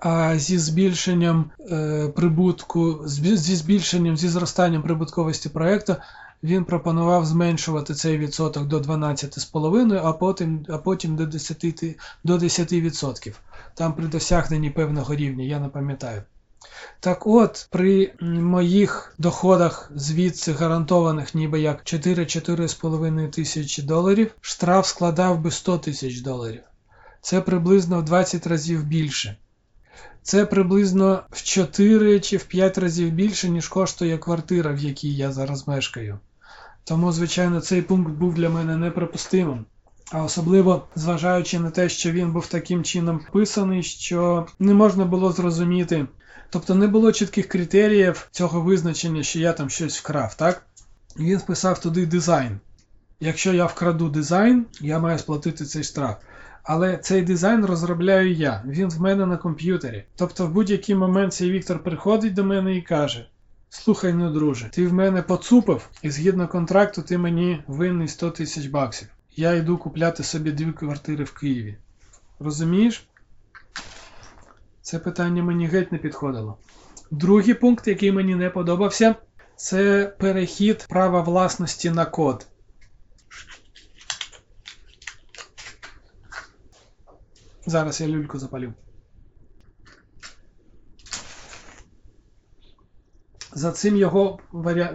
А 0.00 0.38
зі 0.38 0.58
збільшенням 0.58 1.50
е, 1.60 2.08
прибутку, 2.16 3.02
зі 3.06 3.36
збільшенням, 3.36 4.16
зі 4.16 4.28
зростанням 4.28 4.82
прибутковості 4.82 5.48
проєкту, 5.48 5.96
він 6.42 6.64
пропонував 6.64 7.26
зменшувати 7.26 7.94
цей 7.94 8.18
відсоток 8.18 8.66
до 8.66 8.78
12,5, 8.78 10.00
а 10.04 10.12
потім 10.12 10.66
а 10.68 10.78
потім 10.78 11.16
до 11.16 11.24
10%. 11.24 11.94
До 12.24 12.36
10%. 12.36 13.34
Там 13.74 13.92
при 13.92 14.06
досягненні 14.06 14.70
певного 14.70 15.14
рівня, 15.14 15.44
я 15.44 15.60
не 15.60 15.68
пам'ятаю. 15.68 16.22
Так 17.00 17.26
от, 17.26 17.68
при 17.70 18.12
моїх 18.20 19.14
доходах 19.18 19.92
звідси 19.94 20.52
гарантованих 20.52 21.34
ніби 21.34 21.60
як 21.60 21.84
4-4,5 21.84 23.30
тисячі 23.30 23.82
доларів, 23.82 24.34
штраф 24.40 24.86
складав 24.86 25.38
би 25.38 25.50
100 25.50 25.78
тисяч 25.78 26.20
доларів. 26.20 26.62
Це 27.20 27.40
приблизно 27.40 27.98
в 27.98 28.04
20 28.04 28.46
разів 28.46 28.84
більше. 28.84 29.36
Це 30.22 30.46
приблизно 30.46 31.22
в 31.30 31.42
4 31.42 32.20
чи 32.20 32.36
в 32.36 32.44
5 32.44 32.78
разів 32.78 33.10
більше, 33.10 33.48
ніж 33.48 33.68
коштує 33.68 34.18
квартира, 34.18 34.72
в 34.72 34.78
якій 34.78 35.14
я 35.14 35.32
зараз 35.32 35.68
мешкаю. 35.68 36.18
Тому, 36.84 37.12
звичайно, 37.12 37.60
цей 37.60 37.82
пункт 37.82 38.10
був 38.10 38.34
для 38.34 38.48
мене 38.48 38.76
неприпустимим. 38.76 39.64
А 40.12 40.22
особливо 40.22 40.88
зважаючи 40.94 41.58
на 41.58 41.70
те, 41.70 41.88
що 41.88 42.12
він 42.12 42.32
був 42.32 42.46
таким 42.46 42.84
чином 42.84 43.20
писаний, 43.32 43.82
що 43.82 44.46
не 44.58 44.74
можна 44.74 45.04
було 45.04 45.32
зрозуміти, 45.32 46.06
Тобто 46.50 46.74
не 46.74 46.86
було 46.86 47.12
чітких 47.12 47.48
критеріїв 47.48 48.28
цього 48.30 48.60
визначення, 48.60 49.22
що 49.22 49.38
я 49.38 49.52
там 49.52 49.70
щось 49.70 49.98
вкрав, 49.98 50.34
так? 50.34 50.62
І 51.16 51.22
Він 51.22 51.38
вписав 51.38 51.80
туди 51.80 52.06
дизайн. 52.06 52.60
Якщо 53.20 53.52
я 53.52 53.66
вкраду 53.66 54.08
дизайн, 54.08 54.66
я 54.80 54.98
маю 54.98 55.18
сплатити 55.18 55.64
цей 55.64 55.84
штраф. 55.84 56.16
Але 56.62 56.96
цей 56.96 57.22
дизайн 57.22 57.64
розробляю 57.64 58.32
я, 58.32 58.62
він 58.66 58.88
в 58.88 59.00
мене 59.00 59.26
на 59.26 59.36
комп'ютері. 59.36 60.04
Тобто 60.16 60.46
в 60.46 60.50
будь-який 60.50 60.94
момент 60.94 61.34
цей 61.34 61.50
Віктор 61.50 61.82
приходить 61.82 62.34
до 62.34 62.44
мене 62.44 62.76
і 62.76 62.82
каже: 62.82 63.28
Слухай, 63.70 64.12
ну 64.12 64.32
друже, 64.32 64.68
ти 64.70 64.86
в 64.86 64.92
мене 64.92 65.22
поцупив, 65.22 65.88
і 66.02 66.10
згідно 66.10 66.48
контракту 66.48 67.02
ти 67.02 67.18
мені 67.18 67.62
винний 67.66 68.08
100 68.08 68.30
тисяч 68.30 68.66
баксів. 68.66 69.08
Я 69.36 69.52
йду 69.52 69.78
купляти 69.78 70.22
собі 70.22 70.52
дві 70.52 70.72
квартири 70.72 71.24
в 71.24 71.32
Києві. 71.32 71.76
Розумієш? 72.40 73.08
Це 74.88 74.98
питання 74.98 75.42
мені 75.42 75.66
геть 75.66 75.92
не 75.92 75.98
підходило. 75.98 76.58
Другий 77.10 77.54
пункт, 77.54 77.88
який 77.88 78.12
мені 78.12 78.34
не 78.34 78.50
подобався, 78.50 79.14
це 79.56 80.06
перехід 80.18 80.86
права 80.88 81.20
власності 81.20 81.90
на 81.90 82.06
код. 82.06 82.46
Зараз 87.66 88.00
я 88.00 88.08
люльку 88.08 88.38
запалю. 88.38 88.72
За 93.52 93.72
цим 93.72 93.96
його 93.96 94.38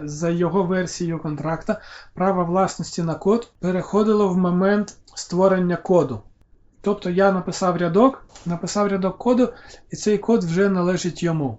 за 0.02 0.30
його 0.30 0.62
версією 0.62 1.18
контракта 1.18 1.80
право 2.14 2.44
власності 2.44 3.02
на 3.02 3.14
код 3.14 3.52
переходило 3.60 4.28
в 4.28 4.36
момент 4.36 4.96
створення 5.14 5.76
коду. 5.76 6.22
Тобто 6.84 7.10
я 7.10 7.32
написав 7.32 7.76
рядок, 7.76 8.26
написав 8.46 8.88
рядок 8.88 9.18
коду, 9.18 9.48
і 9.90 9.96
цей 9.96 10.18
код 10.18 10.44
вже 10.44 10.68
належить 10.68 11.22
йому. 11.22 11.58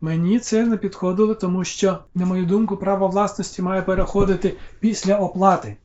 Мені 0.00 0.38
це 0.38 0.66
не 0.66 0.76
підходило, 0.76 1.34
тому 1.34 1.64
що, 1.64 1.98
на 2.14 2.26
мою 2.26 2.46
думку, 2.46 2.76
право 2.76 3.08
власності 3.08 3.62
має 3.62 3.82
переходити 3.82 4.56
після 4.80 5.16
оплати. 5.16 5.76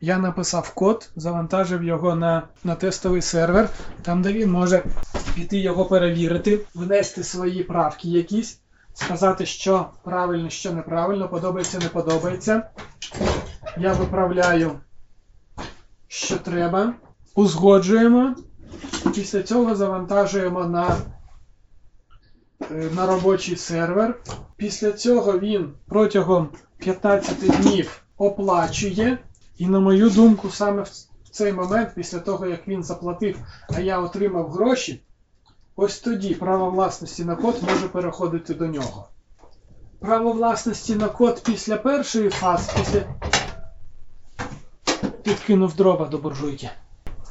Я 0.00 0.18
написав 0.18 0.74
код, 0.74 1.10
завантажив 1.16 1.84
його 1.84 2.14
на 2.14 2.42
на 2.64 2.74
тестовий 2.74 3.22
сервер, 3.22 3.68
там 4.02 4.22
де 4.22 4.32
він 4.32 4.50
може 4.50 4.84
піти 5.34 5.58
його 5.58 5.84
перевірити, 5.84 6.60
внести 6.74 7.24
свої 7.24 7.62
правки 7.62 8.08
якісь, 8.08 8.60
сказати, 8.94 9.46
що 9.46 9.86
правильно, 10.04 10.50
що 10.50 10.72
неправильно, 10.72 11.28
подобається, 11.28 11.78
не 11.78 11.88
подобається. 11.88 12.62
Я 13.78 13.92
виправляю, 13.92 14.70
що 16.08 16.36
треба 16.36 16.94
узгоджуємо. 17.38 18.34
Після 19.14 19.42
цього 19.42 19.76
завантажуємо 19.76 20.64
на 20.64 20.96
е, 22.70 22.90
на 22.96 23.06
робочий 23.06 23.56
сервер. 23.56 24.20
Після 24.56 24.92
цього 24.92 25.38
він 25.38 25.72
протягом 25.88 26.48
15 26.78 27.60
днів 27.60 28.02
оплачує. 28.16 29.18
І, 29.58 29.66
на 29.66 29.80
мою 29.80 30.10
думку, 30.10 30.50
саме 30.50 30.82
в 31.24 31.28
цей 31.30 31.52
момент, 31.52 31.90
після 31.94 32.18
того, 32.18 32.46
як 32.46 32.68
він 32.68 32.82
заплатив, 32.82 33.38
а 33.76 33.80
я 33.80 33.98
отримав 34.00 34.50
гроші, 34.50 35.02
ось 35.76 36.00
тоді 36.00 36.34
право 36.34 36.70
власності 36.70 37.24
на 37.24 37.36
код 37.36 37.62
може 37.62 37.88
переходити 37.88 38.54
до 38.54 38.66
нього. 38.66 39.08
Право 40.00 40.32
власності 40.32 40.94
на 40.94 41.08
код 41.08 41.42
після 41.44 41.76
першої 41.76 42.30
фази, 42.30 42.72
після 42.76 43.02
підкинув 45.22 45.74
дрова 45.74 46.06
до 46.06 46.18
буржуйки. 46.18 46.70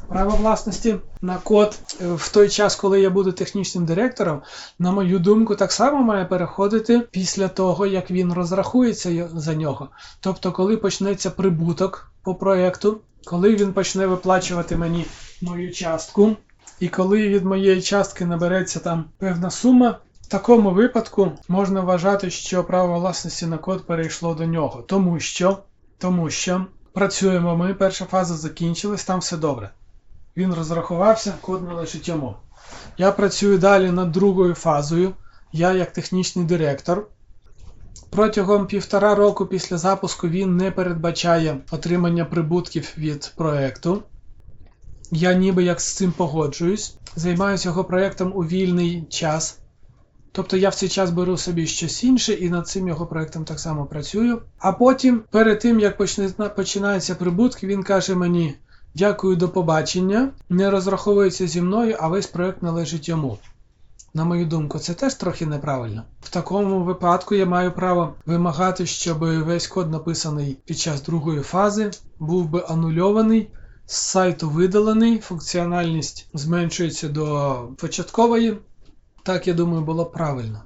Право 0.09 0.35
власності 0.35 0.95
на 1.21 1.37
код 1.37 1.79
е, 2.01 2.07
в 2.13 2.29
той 2.29 2.49
час, 2.49 2.75
коли 2.75 3.01
я 3.01 3.09
буду 3.09 3.31
технічним 3.31 3.85
директором, 3.85 4.41
на 4.79 4.91
мою 4.91 5.19
думку, 5.19 5.55
так 5.55 5.71
само 5.71 6.03
має 6.03 6.25
переходити 6.25 6.99
після 6.99 7.47
того, 7.47 7.85
як 7.85 8.11
він 8.11 8.33
розрахується 8.33 9.29
за 9.35 9.55
нього. 9.55 9.89
Тобто, 10.19 10.51
коли 10.51 10.77
почнеться 10.77 11.31
прибуток 11.31 12.11
по 12.23 12.35
проєкту, 12.35 13.01
коли 13.25 13.55
він 13.55 13.73
почне 13.73 14.07
виплачувати 14.07 14.77
мені 14.77 15.05
мою 15.41 15.71
частку, 15.71 16.35
і 16.79 16.87
коли 16.87 17.27
від 17.27 17.45
моєї 17.45 17.81
частки 17.81 18.25
набереться 18.25 18.79
там 18.79 19.05
певна 19.17 19.49
сума, 19.49 19.99
в 20.21 20.27
такому 20.27 20.71
випадку 20.71 21.31
можна 21.47 21.81
вважати, 21.81 22.29
що 22.29 22.63
право 22.63 22.99
власності 22.99 23.45
на 23.45 23.57
код 23.57 23.87
перейшло 23.87 24.33
до 24.33 24.45
нього, 24.45 24.81
тому 24.81 25.19
що, 25.19 25.57
тому 25.97 26.29
що 26.29 26.65
працюємо 26.93 27.55
ми, 27.55 27.73
перша 27.73 28.05
фаза 28.05 28.35
закінчилась, 28.35 29.03
там 29.03 29.19
все 29.19 29.37
добре. 29.37 29.69
Він 30.37 30.53
розрахувався, 30.53 31.33
код 31.41 31.63
належить 31.63 32.07
йому. 32.07 32.35
Я 32.97 33.11
працюю 33.11 33.57
далі 33.57 33.91
над 33.91 34.11
другою 34.11 34.53
фазою. 34.53 35.13
Я 35.51 35.73
як 35.73 35.93
технічний 35.93 36.45
директор. 36.45 37.07
Протягом 38.09 38.67
півтора 38.67 39.15
року 39.15 39.45
після 39.45 39.77
запуску 39.77 40.27
він 40.27 40.57
не 40.57 40.71
передбачає 40.71 41.57
отримання 41.71 42.25
прибутків 42.25 42.93
від 42.97 43.33
проєкту. 43.35 44.03
Я 45.11 45.33
ніби 45.33 45.63
як 45.63 45.81
з 45.81 45.95
цим 45.95 46.11
погоджуюсь. 46.11 46.97
Займаюся 47.15 47.69
його 47.69 47.83
проєктом 47.83 48.31
у 48.35 48.39
вільний 48.39 49.05
час. 49.09 49.59
Тобто 50.31 50.57
я 50.57 50.69
в 50.69 50.75
цей 50.75 50.89
час 50.89 51.09
беру 51.09 51.37
собі 51.37 51.67
щось 51.67 52.03
інше 52.03 52.33
і 52.33 52.49
над 52.49 52.67
цим 52.67 52.87
його 52.87 53.05
проєктом 53.05 53.45
так 53.45 53.59
само 53.59 53.85
працюю. 53.85 54.41
А 54.59 54.71
потім, 54.71 55.23
перед 55.31 55.59
тим 55.59 55.79
як 55.79 55.97
починаються 56.55 57.15
прибутки, 57.15 57.67
він 57.67 57.83
каже 57.83 58.15
мені: 58.15 58.55
Дякую, 58.97 59.35
до 59.35 59.49
побачення. 59.49 60.29
Не 60.49 60.69
розраховується 60.69 61.47
зі 61.47 61.61
мною, 61.61 61.97
а 61.99 62.07
весь 62.07 62.27
проект 62.27 62.63
належить 62.63 63.09
йому. 63.09 63.37
На 64.13 64.25
мою 64.25 64.45
думку, 64.45 64.79
це 64.79 64.93
теж 64.93 65.13
трохи 65.15 65.45
неправильно. 65.45 66.03
В 66.21 66.29
такому 66.29 66.83
випадку 66.83 67.35
я 67.35 67.45
маю 67.45 67.71
право 67.71 68.13
вимагати, 68.25 68.85
щоб 68.85 69.19
весь 69.19 69.67
код, 69.67 69.91
написаний 69.91 70.57
під 70.65 70.77
час 70.77 71.01
другої 71.01 71.41
фази, 71.41 71.91
був 72.19 72.49
би 72.49 72.65
анульований, 72.67 73.49
з 73.85 73.95
сайту 73.95 74.49
видалений, 74.49 75.19
функціональність 75.19 76.29
зменшується 76.33 77.07
до 77.07 77.57
початкової. 77.77 78.57
Так, 79.23 79.47
я 79.47 79.53
думаю, 79.53 79.83
було 79.83 80.05
правильно. 80.05 80.61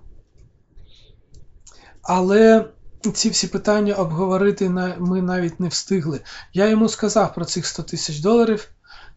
Але 2.01 2.65
ці 3.09 3.29
всі 3.29 3.47
питання 3.47 3.93
обговорити 3.93 4.69
ми 4.99 5.21
навіть 5.21 5.59
не 5.59 5.67
встигли. 5.67 6.19
Я 6.53 6.67
йому 6.67 6.89
сказав 6.89 7.33
про 7.33 7.45
цих 7.45 7.65
100 7.65 7.83
тисяч 7.83 8.19
доларів. 8.19 8.67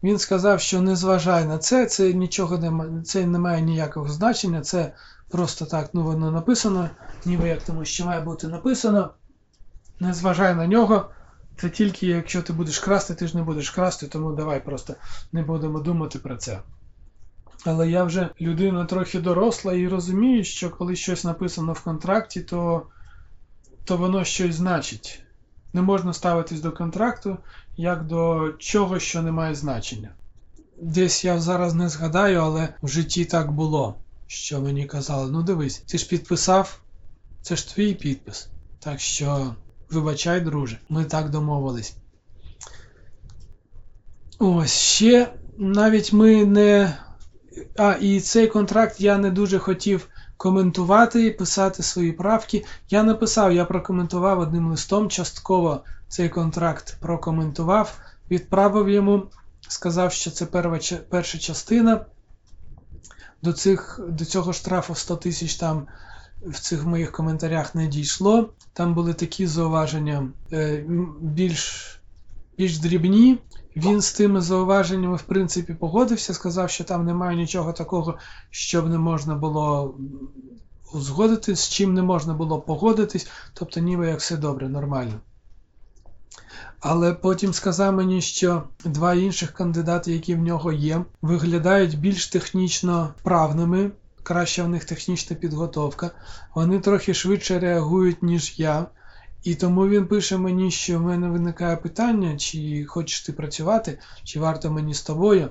Він 0.03 0.19
сказав, 0.19 0.61
що 0.61 0.81
не 0.81 0.95
зважай 0.95 1.45
на 1.45 1.57
це, 1.57 1.85
це 1.85 2.13
нічого 2.13 2.57
не 2.57 3.01
це 3.03 3.25
не 3.25 3.39
має 3.39 3.61
ніякого 3.61 4.07
значення, 4.07 4.61
це 4.61 4.93
просто 5.29 5.65
так 5.65 5.89
ну 5.93 6.03
воно 6.03 6.31
написано, 6.31 6.89
ніби 7.25 7.47
як 7.47 7.61
тому, 7.61 7.85
що 7.85 8.05
має 8.05 8.21
бути 8.21 8.47
написано. 8.47 9.13
Не 9.99 10.13
зважай 10.13 10.55
на 10.55 10.67
нього. 10.67 11.09
Це 11.57 11.69
тільки 11.69 12.07
якщо 12.07 12.41
ти 12.41 12.53
будеш 12.53 12.79
красти, 12.79 13.15
ти 13.15 13.27
ж 13.27 13.37
не 13.37 13.43
будеш 13.43 13.69
красти, 13.69 14.07
тому 14.07 14.31
давай 14.31 14.65
просто 14.65 14.95
не 15.31 15.43
будемо 15.43 15.79
думати 15.79 16.19
про 16.19 16.37
це. 16.37 16.59
Але 17.65 17.89
я 17.89 18.03
вже 18.03 18.29
людина 18.41 18.85
трохи 18.85 19.19
доросла 19.19 19.73
і 19.73 19.87
розумію, 19.87 20.43
що 20.43 20.69
коли 20.69 20.95
щось 20.95 21.23
написано 21.23 21.73
в 21.73 21.81
контракті, 21.81 22.41
то, 22.41 22.83
то 23.85 23.97
воно 23.97 24.23
щось 24.23 24.55
значить. 24.55 25.21
Не 25.73 25.81
можна 25.81 26.13
ставитись 26.13 26.61
до 26.61 26.71
контракту 26.71 27.37
як 27.77 28.05
до 28.05 28.53
чого, 28.59 28.99
що 28.99 29.21
не 29.21 29.31
має 29.31 29.55
значення. 29.55 30.09
Десь 30.81 31.25
я 31.25 31.39
зараз 31.39 31.73
не 31.73 31.89
згадаю, 31.89 32.39
але 32.39 32.73
в 32.81 32.87
житті 32.87 33.25
так 33.25 33.51
було, 33.51 33.95
що 34.27 34.61
мені 34.61 34.85
казали: 34.85 35.31
ну 35.31 35.43
дивись, 35.43 35.77
ти 35.77 35.97
ж 35.97 36.07
підписав, 36.07 36.79
це 37.41 37.55
ж 37.55 37.75
твій 37.75 37.93
підпис. 37.93 38.49
Так 38.79 38.99
що, 38.99 39.55
вибачай, 39.89 40.41
друже, 40.41 40.79
ми 40.89 41.05
так 41.05 41.29
домовились. 41.29 41.95
Ось 44.39 44.73
ще 44.73 45.33
навіть 45.57 46.13
ми 46.13 46.45
не. 46.45 46.97
А, 47.77 47.91
і 48.01 48.19
цей 48.19 48.47
контракт 48.47 49.01
я 49.01 49.17
не 49.17 49.31
дуже 49.31 49.59
хотів 49.59 50.07
коментувати, 50.37 51.31
писати 51.31 51.83
свої 51.83 52.11
правки. 52.11 52.65
Я 52.89 53.03
написав, 53.03 53.53
я 53.53 53.65
прокоментував 53.65 54.39
одним 54.39 54.67
листом, 54.69 55.09
частково 55.09 55.83
цей 56.07 56.29
контракт 56.29 56.97
прокоментував, 56.99 57.97
відправив 58.31 58.89
йому, 58.89 59.23
сказав, 59.67 60.11
що 60.11 60.31
це 60.31 60.45
перша 61.09 61.37
частина. 61.37 62.05
До 63.41 63.53
цих, 63.53 63.99
до 64.09 64.25
цього 64.25 64.53
штрафу 64.53 64.95
100 64.95 65.15
тисяч 65.15 65.55
там 65.55 65.87
в 66.45 66.59
цих 66.59 66.85
моїх 66.85 67.11
коментарях 67.11 67.75
не 67.75 67.87
дійшло. 67.87 68.49
Там 68.73 68.93
були 68.93 69.13
такі 69.13 69.47
зауваження 69.47 70.27
е, 70.51 70.83
більш, 71.19 71.91
більш 72.57 72.79
дрібні. 72.79 73.37
Він 73.75 74.01
з 74.01 74.13
тими 74.13 74.41
зауваженнями, 74.41 75.15
в 75.15 75.21
принципі, 75.21 75.73
погодився, 75.73 76.33
сказав, 76.33 76.69
що 76.69 76.83
там 76.83 77.05
немає 77.05 77.37
нічого 77.37 77.73
такого, 77.73 78.17
щоб 78.49 78.89
не 78.89 78.97
можна 78.97 79.35
було 79.35 79.95
узгодити, 80.93 81.55
з 81.55 81.69
чим 81.69 81.93
не 81.93 82.01
можна 82.01 82.33
було 82.33 82.61
погодитись, 82.61 83.27
тобто 83.53 83.79
ніби 83.79 84.07
як 84.07 84.19
все 84.19 84.37
добре, 84.37 84.69
нормально. 84.69 85.13
Але 86.79 87.13
потім 87.13 87.53
сказав 87.53 87.93
мені, 87.93 88.21
що 88.21 88.63
два 88.85 89.13
інших 89.13 89.51
кандидати, 89.51 90.11
які 90.11 90.35
в 90.35 90.39
нього 90.39 90.71
є, 90.71 91.05
виглядають 91.21 91.99
більш 91.99 92.27
технічно 92.27 93.13
вправними, 93.19 93.91
краща 94.23 94.63
в 94.63 94.69
них 94.69 94.85
технічна 94.85 95.35
підготовка. 95.35 96.11
Вони 96.55 96.79
трохи 96.79 97.13
швидше 97.13 97.59
реагують, 97.59 98.23
ніж 98.23 98.59
я. 98.59 98.85
І 99.45 99.55
тому 99.55 99.87
він 99.87 100.07
пише 100.07 100.37
мені, 100.37 100.71
що 100.71 100.99
в 100.99 101.01
мене 101.01 101.29
виникає 101.29 101.77
питання, 101.77 102.37
чи 102.37 102.85
хочеш 102.85 103.21
ти 103.21 103.33
працювати, 103.33 103.99
чи 104.23 104.39
варто 104.39 104.71
мені 104.71 104.93
з 104.93 105.01
тобою. 105.01 105.49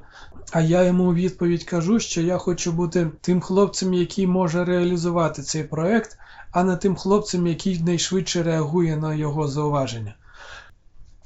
А 0.53 0.61
я 0.61 0.83
йому 0.83 1.11
у 1.11 1.15
відповідь 1.15 1.65
кажу, 1.65 2.01
що 2.01 2.21
я 2.21 2.39
хочу 2.39 2.73
бути 2.73 3.11
тим 3.21 3.41
хлопцем, 3.41 3.95
який 3.95 4.27
може 4.27 4.65
реалізувати 4.65 5.43
цей 5.43 5.65
проект, 5.65 6.19
а 6.51 6.65
не 6.65 6.77
тим 6.77 6.97
хлопцем, 6.97 7.47
який 7.47 7.83
найшвидше 7.83 8.43
реагує 8.43 8.97
на 8.97 9.15
його 9.15 9.49
зауваження. 9.49 10.15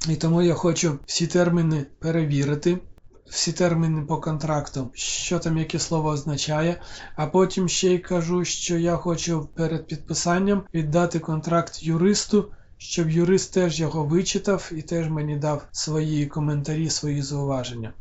І 0.09 0.15
тому 0.15 0.41
я 0.41 0.53
хочу 0.53 0.99
всі 1.05 1.27
терміни 1.27 1.85
перевірити, 1.99 2.77
всі 3.29 3.51
терміни 3.51 4.01
по 4.01 4.17
контракту, 4.17 4.91
що 4.93 5.39
там 5.39 5.57
яке 5.57 5.79
слово 5.79 6.09
означає. 6.09 6.81
А 7.15 7.27
потім 7.27 7.69
ще 7.69 7.93
й 7.93 7.99
кажу, 7.99 8.45
що 8.45 8.77
я 8.77 8.95
хочу 8.95 9.49
перед 9.55 9.87
підписанням 9.87 10.63
віддати 10.73 11.19
контракт 11.19 11.83
юристу, 11.83 12.51
щоб 12.81 13.09
юрист 13.09 13.53
теж 13.53 13.79
його 13.79 14.03
вичитав 14.03 14.71
і 14.75 14.81
теж 14.81 15.09
мені 15.09 15.35
дав 15.35 15.65
свої 15.71 16.25
коментарі, 16.25 16.89
свої 16.89 17.21
зауваження. 17.21 17.93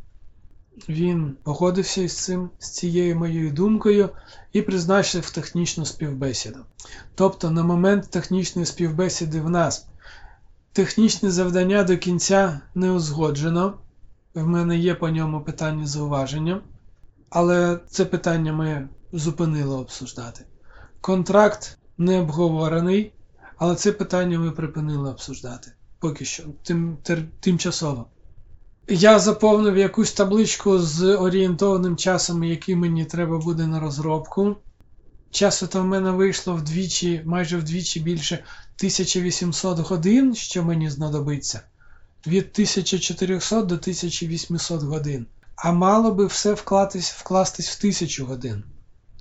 Він 0.88 1.36
погодився 1.42 2.02
із 2.02 2.16
цим, 2.16 2.50
з 2.58 2.70
цією 2.70 3.16
моєю 3.16 3.50
думкою 3.50 4.10
і 4.52 4.62
призначив 4.62 5.30
технічну 5.30 5.84
співбесіду. 5.84 6.58
Тобто, 7.14 7.50
на 7.50 7.62
момент 7.62 8.10
технічної 8.10 8.66
співбесіди 8.66 9.40
в 9.40 9.50
нас 9.50 9.86
технічне 10.72 11.30
завдання 11.30 11.84
до 11.84 11.96
кінця 11.96 12.60
не 12.74 12.90
узгоджено. 12.90 13.74
В 14.34 14.46
мене 14.46 14.78
є 14.78 14.94
по 14.94 15.08
ньому 15.08 15.40
питання 15.40 15.86
зауваження, 15.86 16.60
але 17.30 17.80
це 17.88 18.04
питання 18.04 18.52
ми 18.52 18.88
зупинили 19.12 19.76
обсуждати. 19.76 20.44
Контракт 21.00 21.78
не 21.98 22.20
обговорений, 22.20 23.12
але 23.58 23.74
це 23.74 23.92
питання 23.92 24.38
ми 24.38 24.50
припинили 24.50 25.10
обсуждати. 25.10 25.72
Поки 25.98 26.24
що, 26.24 26.42
тим, 26.62 26.96
тер, 27.02 27.22
тимчасово. 27.40 28.06
Я 28.88 29.18
заповнив 29.18 29.76
якусь 29.76 30.12
табличку 30.12 30.78
з 30.78 31.16
орієнтованим 31.16 31.96
часом, 31.96 32.44
який 32.44 32.76
мені 32.76 33.04
треба 33.04 33.38
буде 33.38 33.66
на 33.66 33.80
розробку. 33.80 34.56
Часу 35.30 35.66
то 35.66 35.82
в 35.82 35.84
мене 35.84 36.10
вийшло 36.10 36.54
вдвічі, 36.54 37.22
майже 37.24 37.56
вдвічі 37.56 38.00
більше 38.00 38.34
1800 38.34 39.78
годин, 39.78 40.34
що 40.34 40.64
мені 40.64 40.90
знадобиться. 40.90 41.60
Від 42.26 42.44
1400 42.52 43.62
до 43.62 43.74
1800 43.74 44.82
годин. 44.82 45.26
А 45.56 45.72
мало 45.72 46.12
би 46.12 46.26
все 46.26 46.54
вкластись, 46.54 47.10
вкластись 47.10 47.68
в 47.68 47.78
1000 47.78 48.24
годин. 48.24 48.64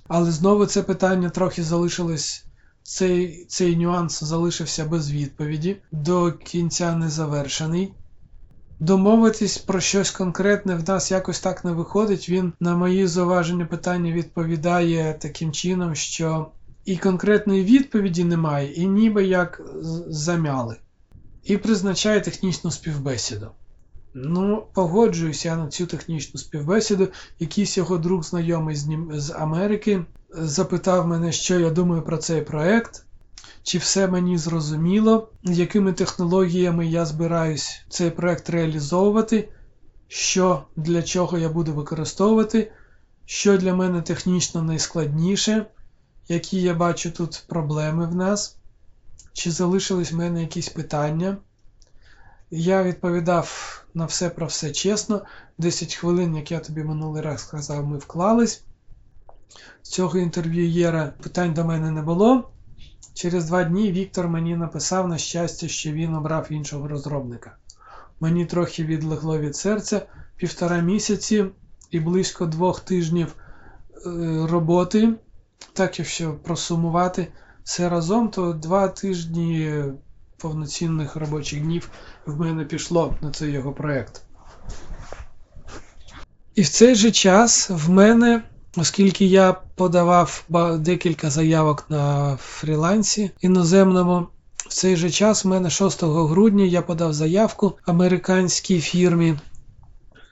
Але 0.08 0.32
знову 0.32 0.66
це 0.66 0.82
питання 0.82 1.30
трохи 1.30 1.64
залишилось, 1.64 2.44
цей, 2.88 3.44
цей 3.48 3.76
нюанс 3.76 4.24
залишився 4.24 4.84
без 4.84 5.12
відповіді, 5.12 5.76
до 5.92 6.32
кінця 6.32 6.96
не 6.96 7.08
завершений. 7.08 7.92
Домовитись 8.80 9.58
про 9.58 9.80
щось 9.80 10.10
конкретне 10.10 10.74
в 10.74 10.88
нас 10.88 11.10
якось 11.10 11.40
так 11.40 11.64
не 11.64 11.72
виходить. 11.72 12.28
Він 12.28 12.52
на 12.60 12.76
мої 12.76 13.06
зауваження 13.06 13.66
питання 13.66 14.12
відповідає 14.12 15.18
таким 15.20 15.52
чином, 15.52 15.94
що 15.94 16.48
і 16.84 16.96
конкретної 16.96 17.64
відповіді 17.64 18.24
немає, 18.24 18.72
і 18.72 18.86
ніби 18.86 19.24
як 19.24 19.62
замяли. 20.08 20.76
І 21.44 21.56
призначає 21.56 22.20
технічну 22.20 22.70
співбесіду. 22.70 23.50
Ну, 24.14 24.66
погоджуюся 24.74 25.56
на 25.56 25.68
цю 25.68 25.86
технічну 25.86 26.40
співбесіду. 26.40 27.08
Якийсь 27.38 27.76
його 27.76 27.98
друг 27.98 28.22
знайомий 28.22 28.76
з, 28.76 28.88
з 29.12 29.30
Америки 29.30 30.04
запитав 30.30 31.06
мене, 31.06 31.32
що 31.32 31.58
я 31.58 31.70
думаю 31.70 32.02
про 32.02 32.16
цей 32.16 32.42
проект 32.42 33.04
чи 33.68 33.78
все 33.78 34.08
мені 34.08 34.38
зрозуміло, 34.38 35.28
якими 35.42 35.92
технологіями 35.92 36.86
я 36.86 37.06
збираюсь 37.06 37.80
цей 37.88 38.10
проект 38.10 38.50
реалізовувати, 38.50 39.48
що 40.08 40.64
для 40.76 41.02
чого 41.02 41.38
я 41.38 41.48
буду 41.48 41.74
використовувати, 41.74 42.72
що 43.24 43.58
для 43.58 43.74
мене 43.74 44.02
технічно 44.02 44.62
найскладніше, 44.62 45.66
які 46.28 46.62
я 46.62 46.74
бачу 46.74 47.10
тут 47.10 47.44
проблеми 47.48 48.06
в 48.06 48.14
нас, 48.14 48.56
чи 49.32 49.50
залишились 49.50 50.12
в 50.12 50.16
мене 50.16 50.40
якісь 50.40 50.68
питання. 50.68 51.36
Я 52.50 52.82
відповідав 52.82 53.48
на 53.94 54.04
все 54.04 54.30
про 54.30 54.46
все 54.46 54.70
чесно. 54.70 55.22
10 55.58 55.94
хвилин, 55.94 56.36
як 56.36 56.50
я 56.50 56.58
тобі 56.58 56.82
минулий 56.82 57.22
раз 57.22 57.40
сказав, 57.40 57.86
ми 57.86 57.98
вклались. 57.98 58.64
Цього 59.82 60.18
інтерв'юєра 60.18 61.12
питань 61.22 61.54
до 61.54 61.64
мене 61.64 61.90
не 61.90 62.02
було. 62.02 62.50
Через 63.14 63.44
два 63.44 63.64
дні 63.64 63.92
Віктор 63.92 64.28
мені 64.28 64.56
написав 64.56 65.08
на 65.08 65.18
щастя, 65.18 65.68
що 65.68 65.92
він 65.92 66.14
обрав 66.14 66.46
іншого 66.50 66.88
розробника. 66.88 67.56
Мені 68.20 68.46
трохи 68.46 68.84
відлегло 68.84 69.38
від 69.38 69.56
серця 69.56 70.02
півтора 70.36 70.78
місяці 70.78 71.44
і 71.90 72.00
близько 72.00 72.46
двох 72.46 72.80
тижнів 72.80 73.34
е, 73.36 74.10
роботи. 74.50 75.14
Так, 75.72 75.98
якщо 75.98 76.34
просумувати 76.34 77.28
все 77.64 77.88
разом, 77.88 78.28
то 78.28 78.52
два 78.52 78.88
тижні 78.88 79.82
повноцінних 80.36 81.16
робочих 81.16 81.62
днів 81.62 81.90
в 82.26 82.40
мене 82.40 82.64
пішло 82.64 83.16
на 83.20 83.30
цей 83.30 83.52
його 83.52 83.72
проєкт. 83.72 84.22
І 86.54 86.62
в 86.62 86.68
цей 86.68 86.94
же 86.94 87.10
час 87.10 87.70
в 87.70 87.90
мене 87.90 88.42
Оскільки 88.80 89.24
я 89.24 89.52
подавав 89.74 90.44
декілька 90.78 91.30
заявок 91.30 91.84
на 91.88 92.36
фрілансі 92.40 93.30
іноземному, 93.40 94.26
в 94.56 94.68
цей 94.68 94.96
же 94.96 95.10
час 95.10 95.44
в 95.44 95.48
мене 95.48 95.70
6 95.70 96.02
грудня 96.02 96.64
я 96.64 96.82
подав 96.82 97.12
заявку 97.12 97.78
американській 97.86 98.80
фірмі. 98.80 99.38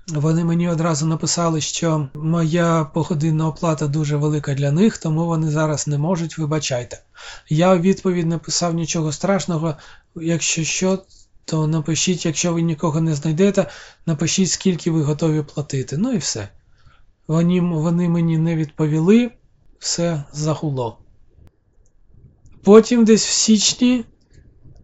Вони 0.09 0.45
мені 0.45 0.69
одразу 0.69 1.07
написали, 1.07 1.61
що 1.61 2.09
моя 2.15 2.91
погодинна 2.95 3.49
оплата 3.49 3.87
дуже 3.87 4.17
велика 4.17 4.55
для 4.55 4.73
них, 4.73 4.99
тому 4.99 5.27
вони 5.27 5.51
зараз 5.51 5.89
не 5.89 5.99
можуть, 5.99 6.39
вибачайте. 6.39 7.03
Я 7.49 7.75
у 7.75 7.79
відповідь 7.79 8.27
написав 8.27 8.75
нічого 8.75 9.13
страшного, 9.13 9.75
якщо 10.17 10.65
що, 10.65 10.99
то 11.45 11.67
напишіть, 11.67 12.27
якщо 12.27 12.53
ви 12.53 12.63
нікого 12.63 13.01
не 13.01 13.15
знайдете, 13.15 13.67
напишіть, 14.07 14.51
скільки 14.51 14.91
ви 14.91 15.03
готові 15.03 15.43
платити. 15.43 15.97
Ну 15.97 16.13
і 16.13 16.19
все. 16.19 16.49
Вони, 17.29 17.61
вони 17.61 18.09
мені 18.09 18.39
не 18.39 18.57
відповіли, 18.57 19.31
все 19.79 20.25
загуло. 20.33 20.99
Потім 22.63 23.05
десь 23.05 23.27
в 23.27 23.31
січні 23.31 24.05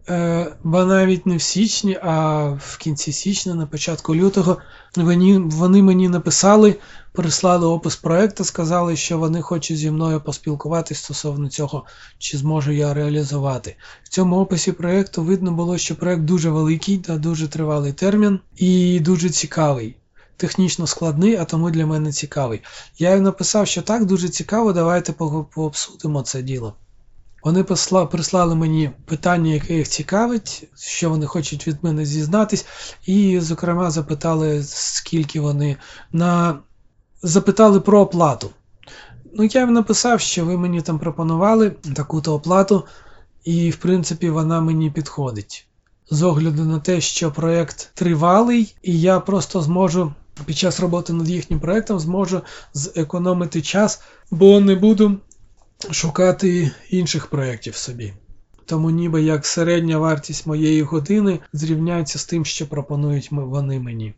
е, 0.09 0.57
бо 0.65 0.85
навіть 0.85 1.27
не 1.27 1.37
в 1.37 1.43
січні, 1.43 1.99
а 2.03 2.45
в 2.49 2.77
кінці 2.79 3.13
січня, 3.13 3.55
на 3.55 3.67
початку 3.67 4.15
лютого, 4.15 4.59
вони, 4.97 5.39
вони 5.39 5.83
мені 5.83 6.09
написали, 6.09 6.77
прислали 7.13 7.67
опис 7.67 7.97
проекту, 7.97 8.45
сказали, 8.45 8.97
що 8.97 9.19
вони 9.19 9.43
хочуть 9.43 9.77
зі 9.77 9.91
мною 9.91 10.21
поспілкуватися 10.21 11.05
стосовно 11.05 11.49
цього, 11.49 11.85
чи 12.19 12.39
зможу 12.39 12.73
я 12.73 12.95
реалізувати. 12.95 13.77
В 14.03 14.09
цьому 14.09 14.41
описі 14.41 14.73
проекту 14.73 15.23
видно 15.23 15.53
було, 15.53 15.79
що 15.79 15.97
проект 15.97 16.23
дуже 16.23 16.51
великий 16.51 16.99
та 16.99 17.17
дуже 17.17 17.49
тривалий 17.49 17.93
термін 17.93 18.41
і 18.57 19.01
дуже 19.01 19.31
цікавий. 19.31 19.97
Технічно 20.43 20.87
складний, 20.87 21.37
а 21.37 21.45
тому 21.45 21.71
для 21.71 21.87
мене 21.87 22.13
цікавий. 22.13 22.63
Я 22.99 23.15
їм 23.15 23.23
написав, 23.23 23.67
що 23.67 23.83
так, 23.83 24.05
дуже 24.05 24.29
цікаво, 24.29 24.73
давайте 24.73 25.13
пообсудимо 25.55 26.23
це 26.23 26.43
діло. 26.43 26.75
Вони 27.45 27.65
прислали 28.11 28.55
мені 28.55 28.91
питання, 29.07 29.53
яке 29.53 29.75
їх 29.75 29.89
цікавить, 29.89 30.69
що 30.77 31.11
вони 31.11 31.27
хочуть 31.27 31.69
від 31.69 31.77
мене 31.83 32.05
зізнатись, 32.05 32.67
і, 33.07 33.41
зокрема, 33.41 33.91
запитали, 33.91 34.63
скільки 34.65 35.41
вони 35.41 35.77
на 36.13 36.59
запитали 37.23 37.81
про 37.81 38.01
оплату. 38.01 38.51
Ну, 39.35 39.45
я 39.45 39.61
їм 39.61 39.73
написав, 39.73 40.21
що 40.21 40.45
ви 40.45 40.59
мені 40.59 40.83
там 40.83 40.99
пропонували 40.99 41.71
таку-то 41.71 42.35
оплату, 42.35 42.85
і, 43.45 43.71
в 43.71 43.77
принципі, 43.77 44.31
вона 44.31 44.61
мені 44.61 44.91
підходить. 44.91 45.67
З 46.11 46.23
огляду 46.23 46.65
на 46.65 46.79
те, 46.79 47.01
що 47.01 47.33
проєкт 47.33 47.91
тривалий, 47.95 48.75
і 48.83 49.01
я 49.01 49.21
просто 49.21 49.63
зможу 49.63 50.13
під 50.47 50.57
час 50.57 50.81
роботи 50.81 51.13
над 51.13 51.29
їхнім 51.29 51.61
проєктом 51.61 51.99
зможу 51.99 52.43
зекономити 52.75 53.63
час, 53.63 54.03
бо 54.31 54.61
не 54.61 54.75
буду 54.75 55.17
шукати 55.91 56.71
інших 56.91 57.27
проєктів 57.27 57.77
собі. 57.77 58.15
Тому 58.67 58.91
ніби 58.91 59.23
як 59.23 59.47
середня 59.47 59.99
вартість 59.99 60.47
моєї 60.47 60.83
години 60.83 61.39
зрівняється 61.53 62.19
з 62.19 62.25
тим, 62.25 62.45
що 62.45 62.69
пропонують 62.69 63.29
вони 63.31 63.81
мені. 63.81 64.15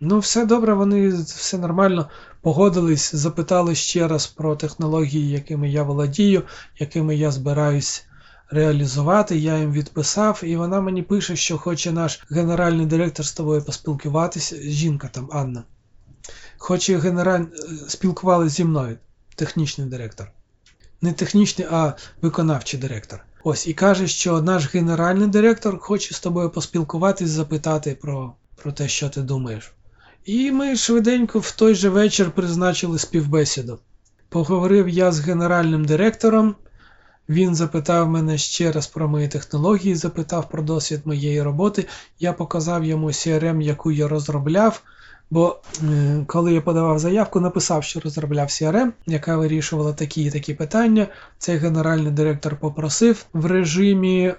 Ну, 0.00 0.18
все 0.18 0.46
добре, 0.46 0.74
вони 0.74 1.08
все 1.08 1.58
нормально 1.58 2.08
погодились, 2.40 3.14
запитали 3.14 3.74
ще 3.74 4.08
раз 4.08 4.26
про 4.26 4.56
технології, 4.56 5.30
якими 5.30 5.70
я 5.70 5.82
володію, 5.82 6.42
якими 6.78 7.16
я 7.16 7.30
збираюсь 7.30 8.04
реалізувати. 8.50 9.38
Я 9.38 9.58
їм 9.58 9.72
відписав, 9.72 10.40
і 10.44 10.56
вона 10.56 10.80
мені 10.80 11.02
пише, 11.02 11.36
що 11.36 11.58
хоче 11.58 11.92
наш 11.92 12.20
генеральний 12.30 12.86
директор 12.86 13.26
з 13.26 13.32
тобою 13.32 13.62
поспілкуватися. 13.62 14.56
Жінка 14.62 15.08
там 15.12 15.28
Анна. 15.32 15.64
Хоче 16.58 16.98
генераль... 16.98 17.44
спілкувалися 17.88 18.56
зі 18.56 18.64
мною, 18.64 18.98
технічний 19.36 19.86
директор 19.86 20.32
не 21.02 21.12
технічний, 21.12 21.68
а 21.70 21.92
виконавчий 22.22 22.80
директор. 22.80 23.24
Ось 23.44 23.66
і 23.66 23.74
каже, 23.74 24.06
що 24.06 24.42
наш 24.42 24.74
генеральний 24.74 25.28
директор 25.28 25.78
хоче 25.78 26.14
з 26.14 26.20
тобою 26.20 26.50
поспілкуватись, 26.50 27.30
запитати 27.30 27.98
про, 28.02 28.32
про 28.56 28.72
те, 28.72 28.88
що 28.88 29.08
ти 29.08 29.20
думаєш. 29.20 29.72
І 30.24 30.52
ми 30.52 30.76
швиденько 30.76 31.38
в 31.38 31.50
той 31.50 31.74
же 31.74 31.88
вечір 31.88 32.30
призначили 32.30 32.98
співбесіду. 32.98 33.78
Поговорив 34.28 34.88
я 34.88 35.12
з 35.12 35.20
генеральним 35.20 35.84
директором. 35.84 36.54
Він 37.28 37.54
запитав 37.54 38.08
мене 38.08 38.38
ще 38.38 38.72
раз 38.72 38.86
про 38.86 39.08
мої 39.08 39.28
технології, 39.28 39.94
запитав 39.94 40.48
про 40.48 40.62
досвід 40.62 41.00
моєї 41.04 41.42
роботи. 41.42 41.86
Я 42.20 42.32
показав 42.32 42.84
йому 42.84 43.06
CRM, 43.06 43.60
яку 43.60 43.90
я 43.90 44.08
розробляв. 44.08 44.82
Бо 45.30 45.60
е, 45.82 46.24
коли 46.26 46.52
я 46.52 46.60
подавав 46.60 46.98
заявку, 46.98 47.40
написав, 47.40 47.84
що 47.84 48.00
розробляв 48.00 48.48
CRM, 48.48 48.92
яка 49.06 49.36
вирішувала 49.36 49.92
такі 49.92 50.24
і 50.24 50.30
такі 50.30 50.54
питання. 50.54 51.06
Цей 51.38 51.56
генеральний 51.56 52.12
директор 52.12 52.56
попросив 52.56 53.24
в 53.32 53.46
режимі. 53.46 54.34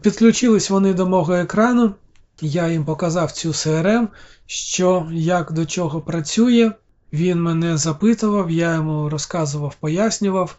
Підключились 0.00 0.70
вони 0.70 0.94
до 0.94 1.06
мого 1.06 1.34
екрану. 1.34 1.94
Я 2.40 2.68
їм 2.68 2.84
показав 2.84 3.32
цю 3.32 3.48
CRM, 3.48 4.08
що 4.46 5.08
як 5.12 5.52
до 5.52 5.66
чого 5.66 6.00
працює. 6.00 6.72
Він 7.12 7.42
мене 7.42 7.76
запитував, 7.76 8.50
я 8.50 8.74
йому 8.74 9.08
розказував, 9.08 9.74
пояснював. 9.80 10.56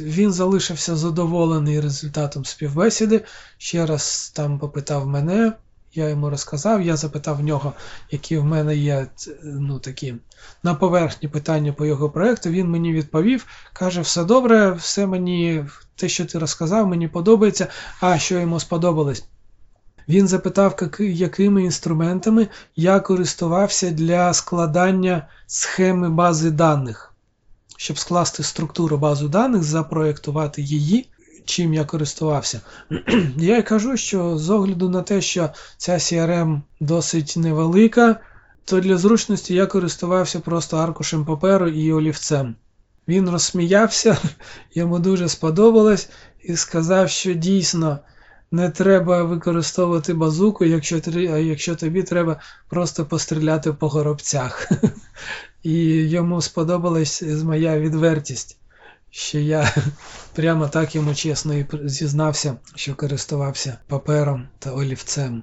Він 0.00 0.32
залишився 0.32 0.96
задоволений 0.96 1.80
результатом 1.80 2.44
співбесіди. 2.44 3.24
Ще 3.58 3.86
раз 3.86 4.32
там 4.34 4.58
попитав 4.58 5.06
мене. 5.06 5.52
Я 5.94 6.08
йому 6.08 6.30
розказав, 6.30 6.82
я 6.82 6.96
запитав 6.96 7.36
в 7.36 7.42
нього, 7.42 7.72
які 8.10 8.36
в 8.36 8.44
мене 8.44 8.76
є 8.76 9.06
ну, 9.42 9.78
такі 9.78 10.14
на 10.62 10.74
поверхні 10.74 11.28
питання 11.28 11.72
по 11.72 11.86
його 11.86 12.10
проєкту. 12.10 12.50
Він 12.50 12.68
мені 12.68 12.92
відповів, 12.92 13.46
каже, 13.72 14.00
все 14.00 14.24
добре, 14.24 14.70
все 14.70 15.06
мені, 15.06 15.64
те, 15.94 16.08
що 16.08 16.26
ти 16.26 16.38
розказав, 16.38 16.86
мені 16.86 17.08
подобається. 17.08 17.66
А 18.00 18.18
що 18.18 18.38
йому 18.38 18.60
сподобалось? 18.60 19.24
Він 20.08 20.28
запитав, 20.28 20.80
якими 20.98 21.64
інструментами 21.64 22.48
я 22.76 23.00
користувався 23.00 23.90
для 23.90 24.32
складання 24.32 25.28
схеми 25.46 26.10
бази 26.10 26.50
даних. 26.50 27.12
Щоб 27.76 27.98
скласти 27.98 28.42
структуру 28.42 28.98
бази 28.98 29.28
даних, 29.28 29.62
запроєктувати 29.62 30.62
її 30.62 31.08
чим 31.46 31.74
я 31.74 31.84
користувався. 31.84 32.60
Я 33.36 33.58
й 33.58 33.62
кажу, 33.62 33.96
що 33.96 34.38
з 34.38 34.50
огляду 34.50 34.88
на 34.88 35.02
те, 35.02 35.20
що 35.20 35.50
ця 35.76 35.92
CRM 35.92 36.60
досить 36.80 37.34
невелика, 37.36 38.20
то 38.64 38.80
для 38.80 38.96
зручності 38.96 39.54
я 39.54 39.66
користувався 39.66 40.40
просто 40.40 40.76
аркушем 40.76 41.24
паперу 41.24 41.68
і 41.68 41.92
олівцем. 41.92 42.56
Він 43.08 43.30
розсміявся, 43.30 44.16
йому 44.74 44.98
дуже 44.98 45.28
сподобалось 45.28 46.08
і 46.42 46.56
сказав, 46.56 47.10
що 47.10 47.34
дійсно 47.34 47.98
не 48.50 48.70
треба 48.70 49.22
використовувати 49.22 50.14
базуку, 50.14 50.64
якщо 50.64 51.00
якщо 51.38 51.76
тобі 51.76 52.02
треба 52.02 52.40
просто 52.68 53.06
постріляти 53.06 53.72
по 53.72 53.88
горобцях. 53.88 54.68
І 55.62 55.74
йому 56.08 56.40
сподобалась 56.40 57.22
моя 57.22 57.78
відвертість 57.78 58.58
що 59.16 59.38
я 59.38 59.74
прямо 60.34 60.68
так 60.68 60.94
йому 60.94 61.14
чесно 61.14 61.54
і 61.54 61.66
зізнався, 61.84 62.56
що 62.74 62.94
користувався 62.94 63.78
папером 63.86 64.48
та 64.58 64.72
олівцем. 64.72 65.42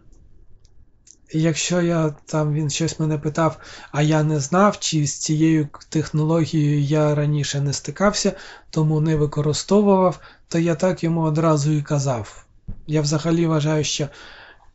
Якщо 1.31 1.81
я 1.81 2.15
там 2.25 2.53
він 2.53 2.69
щось 2.69 2.99
мене 2.99 3.17
питав, 3.17 3.57
а 3.91 4.01
я 4.01 4.23
не 4.23 4.39
знав, 4.39 4.79
чи 4.79 5.07
з 5.07 5.17
цією 5.17 5.67
технологією 5.89 6.81
я 6.81 7.15
раніше 7.15 7.61
не 7.61 7.73
стикався, 7.73 8.33
тому 8.69 9.01
не 9.01 9.15
використовував, 9.15 10.19
то 10.47 10.59
я 10.59 10.75
так 10.75 11.03
йому 11.03 11.21
одразу 11.21 11.71
і 11.71 11.81
казав. 11.81 12.45
Я 12.87 13.01
взагалі 13.01 13.47
вважаю, 13.47 13.83
що 13.83 14.07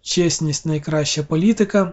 чесність 0.03 0.67
найкраща 0.67 1.23
політика, 1.23 1.93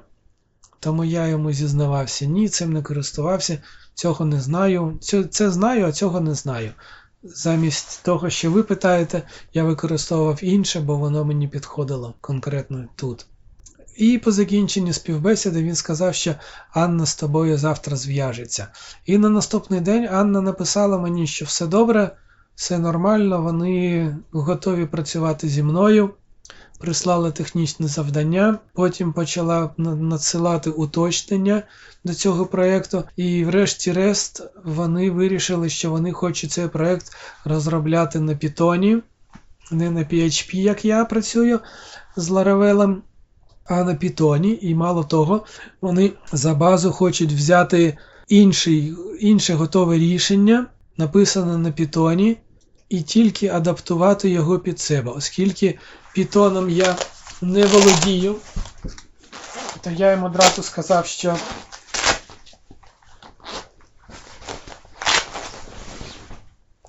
тому 0.80 1.04
я 1.04 1.28
йому 1.28 1.52
зізнавався. 1.52 2.26
Ні, 2.26 2.50
цим 2.50 2.74
не 2.74 2.82
користувався, 2.82 3.58
цього 3.94 4.26
не 4.26 4.42
знаю. 4.42 5.00
Це, 5.32 5.52
знаю, 5.52 5.86
а 5.86 5.92
цього 5.92 6.20
не 6.20 6.34
знаю. 6.34 6.72
Замість 7.24 8.04
того, 8.04 8.30
що 8.30 8.52
ви 8.52 8.64
питаєте, 8.64 9.22
я 9.54 9.64
використовував 9.64 10.44
інше, 10.44 10.80
бо 10.80 10.98
воно 10.98 11.26
мені 11.26 11.48
підходило 11.48 12.14
конкретно 12.22 12.86
тут. 12.96 13.26
І 13.96 14.18
по 14.18 14.32
закінченні 14.32 14.94
співбесіди 14.94 15.64
він 15.64 15.76
сказав, 15.76 16.16
що 16.16 16.36
Анна 16.74 17.06
з 17.06 17.16
тобою 17.16 17.58
завтра 17.58 17.96
зв'яжеться. 17.96 18.68
І 19.06 19.18
на 19.18 19.30
наступний 19.30 19.80
день 19.80 20.08
Анна 20.12 20.42
написала 20.42 20.98
мені, 20.98 21.28
що 21.28 21.46
все 21.46 21.68
добре, 21.68 22.12
все 22.56 22.80
нормально, 22.80 23.42
вони 23.42 24.16
готові 24.32 24.86
працювати 24.86 25.50
зі 25.50 25.64
мною 25.64 26.14
прислала 26.80 27.32
технічне 27.32 27.88
завдання, 27.88 28.60
потім 28.74 29.14
почала 29.14 29.70
надсилати 29.78 30.70
уточнення 30.70 31.64
до 32.04 32.14
цього 32.14 32.46
проєкту, 32.46 33.04
і, 33.16 33.46
врешті-решт, 33.46 34.44
вони 34.64 35.12
вирішили, 35.12 35.70
що 35.70 35.92
вони 35.92 36.12
хочуть 36.12 36.52
цей 36.52 36.68
проєкт 36.68 37.06
розробляти 37.46 38.20
на 38.20 38.34
Python, 38.34 39.02
не 39.72 39.92
на 39.92 40.00
PHP, 40.00 40.56
як 40.56 40.86
я 40.86 41.06
працюю 41.06 41.60
з 42.16 42.30
Laravel, 42.30 42.98
а 43.66 43.84
на 43.84 43.92
Python. 43.92 44.46
І 44.46 44.76
мало 44.76 45.04
того, 45.04 45.46
вони 45.82 46.12
за 46.32 46.54
базу 46.54 46.92
хочуть 46.92 47.32
взяти 47.32 47.98
інший, 48.28 48.96
інше 49.20 49.54
готове 49.54 49.98
рішення, 49.98 50.66
написане 50.98 51.58
на 51.58 51.70
Python, 51.72 52.36
і 52.90 53.02
тільки 53.02 53.48
адаптувати 53.48 54.30
його 54.30 54.60
під 54.60 54.80
себе, 54.80 55.12
оскільки 55.12 55.80
Пітоном 56.14 56.70
я 56.70 56.96
не 57.42 57.66
володію, 57.66 58.36
то 59.82 59.90
я 59.90 60.12
йому 60.12 60.26
одразу 60.26 60.64
сказав, 60.64 61.06
що 61.06 61.38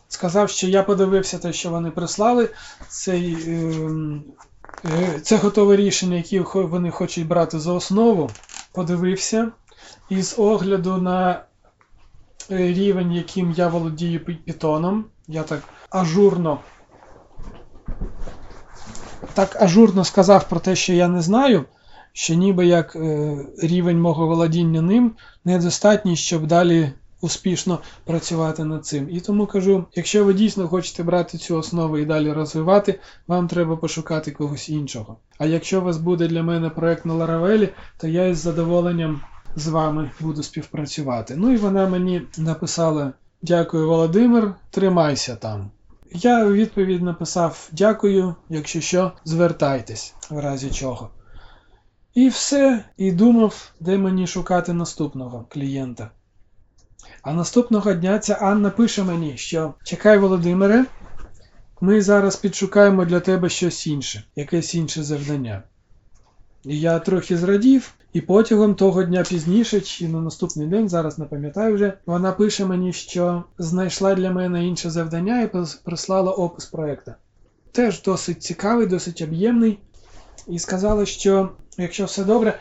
сказав, 0.08 0.50
що 0.50 0.66
я 0.66 0.82
подивився 0.82 1.38
те, 1.38 1.52
що 1.52 1.70
вони 1.70 1.90
прислали. 1.90 2.50
Цей, 2.88 3.36
ем, 3.46 4.24
е, 4.84 5.20
Це 5.20 5.36
готове 5.36 5.76
рішення, 5.76 6.16
яке 6.16 6.60
вони 6.60 6.90
хочуть 6.90 7.26
брати 7.26 7.60
за 7.60 7.72
основу. 7.72 8.30
Подивився. 8.72 9.52
І 10.08 10.22
з 10.22 10.34
огляду 10.38 10.96
на 10.96 11.44
е, 12.50 12.56
рівень, 12.56 13.12
яким 13.12 13.52
я 13.52 13.68
володію 13.68 14.24
Пітоном, 14.24 15.04
я 15.28 15.42
так 15.42 15.62
ажурно 15.90 16.58
так 19.36 19.62
ажурно 19.62 20.04
сказав 20.04 20.48
про 20.48 20.60
те, 20.60 20.76
що 20.76 20.92
я 20.92 21.08
не 21.08 21.22
знаю, 21.22 21.64
що 22.12 22.34
ніби 22.34 22.66
як 22.66 22.96
е, 22.96 23.36
рівень 23.62 24.00
мого 24.00 24.26
володіння 24.26 24.82
ним 24.82 25.12
недостатній, 25.44 26.16
щоб 26.16 26.46
далі 26.46 26.92
успішно 27.20 27.78
працювати 28.04 28.64
над 28.64 28.86
цим. 28.86 29.08
І 29.10 29.20
тому 29.20 29.46
кажу, 29.46 29.84
якщо 29.94 30.24
ви 30.24 30.34
дійсно 30.34 30.68
хочете 30.68 31.02
брати 31.02 31.38
цю 31.38 31.56
основу 31.56 31.98
і 31.98 32.04
далі 32.04 32.32
розвивати, 32.32 33.00
вам 33.26 33.48
треба 33.48 33.76
пошукати 33.76 34.30
когось 34.30 34.68
іншого. 34.68 35.16
А 35.38 35.46
якщо 35.46 35.80
у 35.80 35.84
вас 35.84 35.96
буде 35.96 36.28
для 36.28 36.42
мене 36.42 36.70
проект 36.70 37.04
на 37.04 37.14
Laravel, 37.14 37.68
то 37.98 38.08
я 38.08 38.26
із 38.26 38.38
задоволенням 38.38 39.20
з 39.56 39.68
вами 39.68 40.10
буду 40.20 40.42
співпрацювати. 40.42 41.34
Ну 41.36 41.52
і 41.52 41.56
вона 41.56 41.88
мені 41.88 42.22
написала: 42.38 43.12
Дякую, 43.42 43.88
Володимир, 43.88 44.54
тримайся 44.70 45.36
там. 45.36 45.70
Я 46.12 46.44
у 46.44 46.52
відповідь 46.52 47.02
написав 47.02 47.68
дякую, 47.72 48.34
якщо 48.48 48.80
що, 48.80 49.12
звертайтесь, 49.24 50.14
в 50.30 50.38
разі 50.38 50.70
чого. 50.70 51.10
І 52.14 52.28
все, 52.28 52.84
і 52.96 53.12
думав, 53.12 53.72
де 53.80 53.98
мені 53.98 54.26
шукати 54.26 54.72
наступного 54.72 55.46
клієнта. 55.48 56.10
А 57.22 57.32
наступного 57.32 57.92
дня 57.92 58.18
ця 58.18 58.34
Анна 58.34 58.70
пише 58.70 59.02
мені, 59.02 59.36
що 59.36 59.74
чекай, 59.84 60.18
Володимире, 60.18 60.84
ми 61.80 62.02
зараз 62.02 62.36
підшукаємо 62.36 63.04
для 63.04 63.20
тебе 63.20 63.48
щось 63.48 63.86
інше, 63.86 64.24
якесь 64.36 64.74
інше 64.74 65.02
завдання. 65.02 65.62
Я 66.68 66.98
трохи 66.98 67.36
зрадів, 67.36 67.94
і 68.12 68.20
потягом 68.20 68.74
того 68.74 69.02
дня 69.02 69.24
пізніше, 69.28 69.80
чи 69.80 70.08
на 70.08 70.20
наступний 70.20 70.66
день, 70.66 70.88
зараз 70.88 71.18
не 71.18 71.24
пам'ятаю 71.24 71.74
вже, 71.74 71.92
вона 72.06 72.32
пише 72.32 72.64
мені, 72.64 72.92
що 72.92 73.44
знайшла 73.58 74.14
для 74.14 74.30
мене 74.30 74.66
інше 74.66 74.90
завдання 74.90 75.42
і 75.42 75.50
прислала 75.84 76.32
опис 76.32 76.66
проєкту. 76.66 77.12
Теж 77.72 78.02
досить 78.02 78.42
цікавий, 78.42 78.86
досить 78.86 79.22
об'ємний. 79.22 79.78
І 80.46 80.58
сказала, 80.58 81.06
що 81.06 81.48
якщо 81.78 82.04
все 82.04 82.24
добре, 82.24 82.58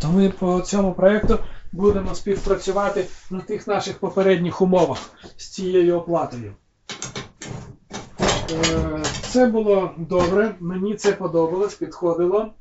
то 0.00 0.08
ми 0.08 0.28
по 0.28 0.60
цьому 0.60 0.92
проєкту 0.92 1.38
будемо 1.72 2.14
співпрацювати 2.14 3.06
на 3.30 3.40
тих 3.40 3.66
наших 3.66 3.98
попередніх 3.98 4.62
умовах 4.62 4.98
з 5.36 5.48
цією 5.48 5.96
оплатою. 5.96 6.54
Е, 8.50 9.02
це 9.22 9.46
було 9.46 9.90
добре, 9.98 10.54
мені 10.60 10.94
це 10.94 11.12
подобалось, 11.12 11.74
підходило. 11.74 12.54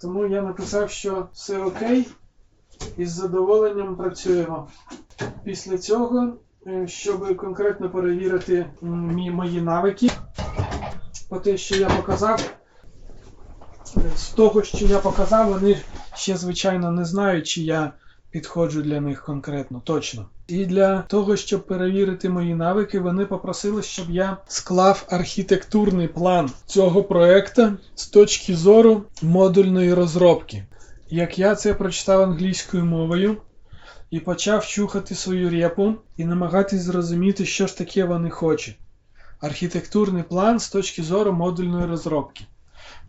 Тому 0.00 0.26
я 0.26 0.42
написав, 0.42 0.90
що 0.90 1.28
все 1.32 1.58
окей, 1.58 2.06
і 2.96 3.06
з 3.06 3.12
задоволенням 3.12 3.96
працюємо. 3.96 4.68
Після 5.44 5.78
цього, 5.78 6.32
е, 6.66 6.88
щоб 6.88 7.36
конкретно 7.36 7.90
перевірити 7.90 8.66
мої 8.80 9.60
навики, 9.60 10.10
по 11.28 11.38
те, 11.38 11.56
що 11.56 11.76
я 11.76 11.88
показав, 11.88 12.50
з 14.16 14.28
того, 14.28 14.62
що 14.62 14.86
я 14.86 14.98
показав, 14.98 15.48
вони 15.48 15.78
ще, 16.14 16.36
звичайно, 16.36 16.90
не 16.90 17.04
знають, 17.04 17.46
чи 17.46 17.62
я 17.62 17.92
підходжу 18.30 18.80
для 18.80 19.00
них 19.00 19.24
конкретно, 19.24 19.82
точно. 19.84 20.26
І 20.46 20.66
для 20.66 21.02
того, 21.02 21.36
щоб 21.36 21.66
перевірити 21.66 22.28
мої 22.28 22.54
навики, 22.54 23.00
вони 23.00 23.26
попросили, 23.26 23.82
щоб 23.82 24.10
я 24.10 24.36
склав 24.46 25.06
архітектурний 25.10 26.08
план 26.08 26.50
цього 26.66 27.04
проекту 27.04 27.72
з 27.94 28.06
точки 28.06 28.56
зору 28.56 29.04
модульної 29.22 29.94
розробки. 29.94 30.64
Як 31.10 31.38
я 31.38 31.54
це 31.54 31.74
прочитав 31.74 32.22
англійською 32.22 32.84
мовою 32.84 33.36
і 34.10 34.20
почав 34.20 34.66
чухати 34.66 35.14
свою 35.14 35.50
репу 35.50 35.94
і 36.16 36.24
намагатись 36.24 36.82
зрозуміти, 36.82 37.46
що 37.46 37.66
ж 37.66 37.78
таке 37.78 38.04
вони 38.04 38.30
хочуть. 38.30 38.78
Архітектурний 39.40 40.22
план 40.22 40.58
з 40.58 40.68
точки 40.68 41.02
зору 41.02 41.32
модульної 41.32 41.86
розробки. 41.86 42.44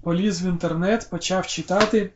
Поліз 0.01 0.41
в 0.41 0.47
інтернет, 0.47 1.07
почав 1.09 1.47
читати 1.47 2.09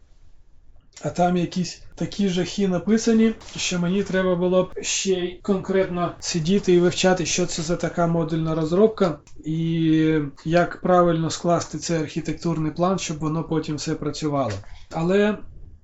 а 1.03 1.09
там 1.09 1.37
якісь 1.37 1.81
такі 1.95 2.29
жахи 2.29 2.67
написані, 2.67 3.33
що 3.55 3.79
мені 3.79 4.03
треба 4.03 4.35
було 4.35 4.63
б 4.63 4.83
ще 4.83 5.11
й 5.11 5.39
конкретно 5.43 6.15
сидіти 6.19 6.73
і 6.73 6.79
вивчати, 6.79 7.25
що 7.25 7.45
це 7.45 7.61
за 7.61 7.75
така 7.75 8.07
модульна 8.07 8.55
розробка, 8.55 9.19
і 9.45 10.19
як 10.45 10.81
правильно 10.81 11.29
скласти 11.29 11.77
цей 11.77 11.99
архітектурний 11.99 12.71
план, 12.71 12.99
щоб 12.99 13.19
воно 13.19 13.43
потім 13.43 13.75
все 13.75 13.95
працювало. 13.95 14.53
Але 14.91 15.37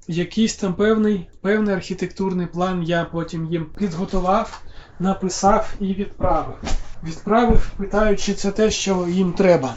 якийсь 0.08 0.56
там 0.56 0.74
певний 0.74 1.30
певний 1.42 1.76
архітектурний 1.76 2.48
план 2.48 2.84
я 2.84 3.06
потім 3.06 3.46
їм 3.46 3.66
підготував, 3.78 4.62
написав 5.00 5.74
і 5.80 5.94
відправив. 5.94 6.56
Відправив, 7.04 7.72
питаючи 7.78 8.34
це 8.34 8.52
те, 8.52 8.72
що 8.72 9.08
їм 9.10 9.34
треба. 9.34 9.74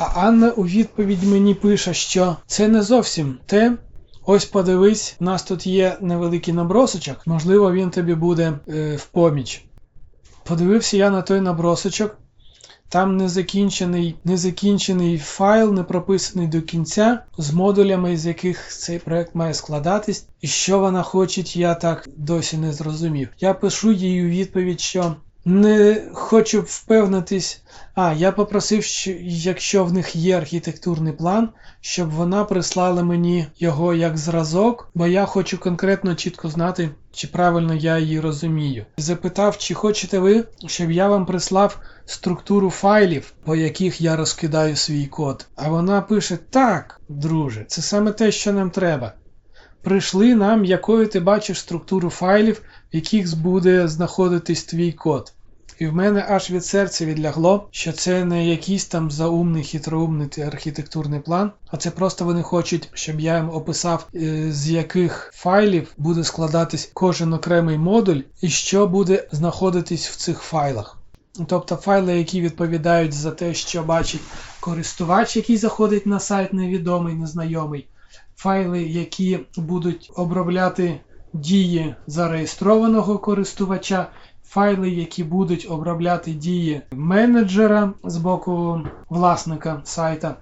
А 0.00 0.04
Анна 0.26 0.50
у 0.50 0.66
відповідь 0.66 1.22
мені 1.22 1.54
пише, 1.54 1.94
що 1.94 2.36
це 2.46 2.68
не 2.68 2.82
зовсім 2.82 3.38
те, 3.46 3.76
Ось 4.26 4.44
подивись, 4.44 5.16
у 5.20 5.24
нас 5.24 5.42
тут 5.42 5.66
є 5.66 5.96
невеликий 6.00 6.54
набросочок, 6.54 7.26
можливо, 7.26 7.72
він 7.72 7.90
тобі 7.90 8.14
буде 8.14 8.58
е, 8.68 8.96
в 8.96 9.04
поміч. 9.04 9.64
Подивився 10.44 10.96
я 10.96 11.10
на 11.10 11.22
той 11.22 11.40
набросочок. 11.40 12.18
Там 12.88 13.16
незакінчений 13.16 14.16
незакінчений 14.24 15.18
файл, 15.18 15.72
не 15.72 15.82
прописаний 15.82 16.48
до 16.48 16.62
кінця, 16.62 17.24
з 17.38 17.52
модулями, 17.52 18.16
з 18.16 18.26
яких 18.26 18.68
цей 18.68 18.98
проект 18.98 19.34
має 19.34 19.54
складатись. 19.54 20.26
І 20.40 20.46
що 20.46 20.78
вона 20.78 21.02
хоче, 21.02 21.42
я 21.58 21.74
так 21.74 22.08
досі 22.16 22.56
не 22.56 22.72
зрозумів. 22.72 23.28
Я 23.40 23.54
пишу 23.54 23.92
їй 23.92 24.24
у 24.24 24.28
відповідь, 24.28 24.80
що 24.80 25.16
не 25.44 26.02
хочу 26.12 26.60
впевнитись. 26.60 27.62
А, 27.94 28.12
я 28.12 28.32
попросив, 28.32 28.84
що 28.84 29.10
якщо 29.22 29.84
в 29.84 29.92
них 29.92 30.16
є 30.16 30.36
архітектурний 30.36 31.12
план, 31.12 31.48
щоб 31.80 32.10
вона 32.10 32.44
прислала 32.44 33.02
мені 33.02 33.46
його 33.58 33.94
як 33.94 34.18
зразок, 34.18 34.90
бо 34.94 35.06
я 35.06 35.26
хочу 35.26 35.58
конкретно 35.58 36.14
чітко 36.14 36.48
знати, 36.48 36.90
чи 37.12 37.26
правильно 37.26 37.74
я 37.74 37.98
її 37.98 38.20
розумію. 38.20 38.86
Запитав, 38.96 39.58
чи 39.58 39.74
хочете 39.74 40.18
ви, 40.18 40.44
щоб 40.66 40.90
я 40.90 41.08
вам 41.08 41.26
прислав 41.26 41.78
структуру 42.06 42.70
файлів, 42.70 43.32
по 43.44 43.56
яких 43.56 44.00
я 44.00 44.16
розкидаю 44.16 44.76
свій 44.76 45.06
код. 45.06 45.46
А 45.56 45.68
вона 45.68 46.00
пише: 46.00 46.38
Так, 46.50 47.00
друже, 47.08 47.64
це 47.68 47.82
саме 47.82 48.12
те, 48.12 48.32
що 48.32 48.52
нам 48.52 48.70
треба. 48.70 49.12
Прийшли 49.84 50.34
нам, 50.34 50.64
якою 50.64 51.06
ти 51.06 51.20
бачиш 51.20 51.60
структуру 51.60 52.10
файлів, 52.10 52.62
в 52.92 52.96
яких 52.96 53.38
буде 53.38 53.88
знаходитись 53.88 54.64
твій 54.64 54.92
код. 54.92 55.32
І 55.78 55.86
в 55.86 55.94
мене 55.94 56.26
аж 56.28 56.50
від 56.50 56.64
серця 56.64 57.06
відлягло, 57.06 57.68
що 57.70 57.92
це 57.92 58.24
не 58.24 58.48
якийсь 58.48 58.86
там 58.86 59.10
заумний, 59.10 59.64
хитроумний 59.64 60.28
архітектурний 60.46 61.20
план, 61.20 61.52
а 61.66 61.76
це 61.76 61.90
просто 61.90 62.24
вони 62.24 62.42
хочуть, 62.42 62.88
щоб 62.94 63.20
я 63.20 63.36
їм 63.36 63.50
описав, 63.50 64.06
е, 64.14 64.52
з 64.52 64.70
яких 64.70 65.32
файлів 65.34 65.92
буде 65.98 66.24
складатись 66.24 66.90
кожен 66.94 67.32
окремий 67.32 67.78
модуль 67.78 68.20
і 68.40 68.48
що 68.48 68.86
буде 68.86 69.28
знаходитись 69.32 70.08
в 70.08 70.16
цих 70.16 70.38
файлах. 70.38 70.98
Тобто 71.46 71.76
файли, 71.76 72.18
які 72.18 72.40
відповідають 72.40 73.12
за 73.12 73.30
те, 73.30 73.54
що 73.54 73.82
бачить 73.82 74.20
користувач, 74.60 75.36
який 75.36 75.56
заходить 75.56 76.06
на 76.06 76.20
сайт 76.20 76.52
невідомий, 76.52 77.14
незнайомий, 77.14 77.86
файли, 78.36 78.82
які 78.82 79.40
будуть 79.56 80.10
обробляти 80.16 81.00
дії 81.32 81.94
зареєстрованого 82.06 83.18
користувача, 83.18 84.10
файли, 84.42 84.90
які 84.90 85.24
будуть 85.24 85.66
обробляти 85.70 86.32
дії 86.32 86.82
менеджера 86.92 87.92
з 88.04 88.16
боку 88.16 88.80
власника 89.08 89.80
сайта, 89.84 90.36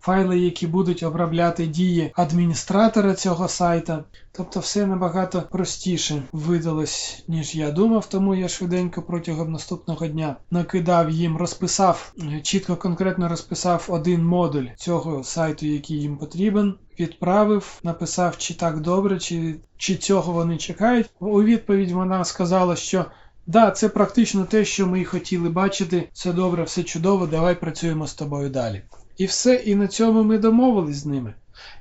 файли, 0.00 0.38
які 0.38 0.66
будуть 0.66 1.02
обробляти 1.02 1.66
дії 1.66 2.12
адміністратора 2.14 3.14
цього 3.14 3.48
сайта. 3.48 4.04
Тобто 4.32 4.60
все 4.60 4.86
набагато 4.86 5.42
простіше 5.42 6.22
видалось, 6.32 7.24
ніж 7.28 7.54
я 7.54 7.70
думав, 7.70 8.06
тому 8.06 8.34
я 8.34 8.48
швиденько 8.48 9.02
протягом 9.02 9.52
наступного 9.52 10.06
дня 10.06 10.36
накидав 10.50 11.10
їм, 11.10 11.36
розписав, 11.36 12.12
чітко 12.42 12.76
конкретно 12.76 13.28
розписав 13.28 13.86
один 13.88 14.24
модуль 14.24 14.66
цього 14.76 15.24
сайту, 15.24 15.66
який 15.66 16.00
їм 16.00 16.16
потрібен. 16.16 16.74
Відправив, 17.00 17.80
написав, 17.82 18.38
чи 18.38 18.54
так 18.54 18.80
добре, 18.80 19.18
чи 19.18 19.54
чи 19.76 19.96
цього 19.96 20.32
вони 20.32 20.56
чекають. 20.56 21.10
У 21.20 21.42
відповідь 21.42 21.90
вона 21.90 22.24
сказала, 22.24 22.76
що 22.76 23.04
да, 23.46 23.70
це 23.70 23.88
практично 23.88 24.44
те, 24.44 24.64
що 24.64 24.86
ми 24.86 25.00
і 25.00 25.04
хотіли 25.04 25.48
бачити. 25.48 26.08
Все 26.12 26.32
добре, 26.32 26.62
все 26.62 26.82
чудово, 26.82 27.26
давай 27.26 27.60
працюємо 27.60 28.06
з 28.06 28.14
тобою 28.14 28.50
далі. 28.50 28.82
І 29.18 29.26
все, 29.26 29.54
і 29.54 29.74
на 29.74 29.88
цьому 29.88 30.22
ми 30.22 30.38
домовились 30.38 30.96
з 30.96 31.06
ними. 31.06 31.34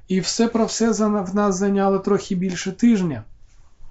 І 0.08 0.20
все 0.20 0.48
про 0.48 0.66
все 0.66 0.92
в 0.92 1.36
нас 1.36 1.58
зайняло 1.58 2.00
трохи 2.00 2.36
більше 2.36 2.72
тижня. 2.72 3.24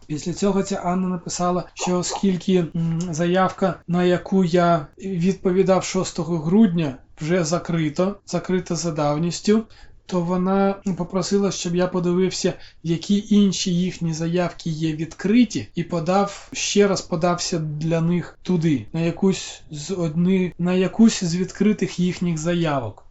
Після 0.06 0.32
цього 0.32 0.62
ця 0.62 0.76
Анна 0.76 1.08
написала, 1.08 1.64
що 1.74 1.98
оскільки 1.98 2.64
заявка, 3.10 3.80
на 3.88 4.04
яку 4.04 4.44
я 4.44 4.86
відповідав 4.98 5.84
6 5.84 6.20
грудня, 6.20 6.96
вже 7.20 7.44
закрито, 7.44 8.16
закрита 8.26 8.76
за 8.76 8.90
давністю, 8.90 9.64
то 10.06 10.20
вона 10.20 10.74
попросила, 10.96 11.50
щоб 11.50 11.76
я 11.76 11.86
подивився, 11.86 12.52
які 12.82 13.24
інші 13.30 13.74
їхні 13.74 14.12
заявки 14.12 14.70
є 14.70 14.92
відкриті, 14.92 15.68
і 15.74 15.82
подав 15.82 16.48
ще 16.52 16.88
раз 16.88 17.00
подався 17.00 17.58
для 17.58 18.00
них 18.00 18.38
туди, 18.42 18.86
на 18.92 19.00
якусь 19.00 19.62
з 19.70 19.90
одни, 19.90 20.52
на 20.58 20.72
якусь 20.72 21.24
з 21.24 21.36
відкритих 21.36 21.98
їхніх 21.98 22.38
заявок. 22.38 23.05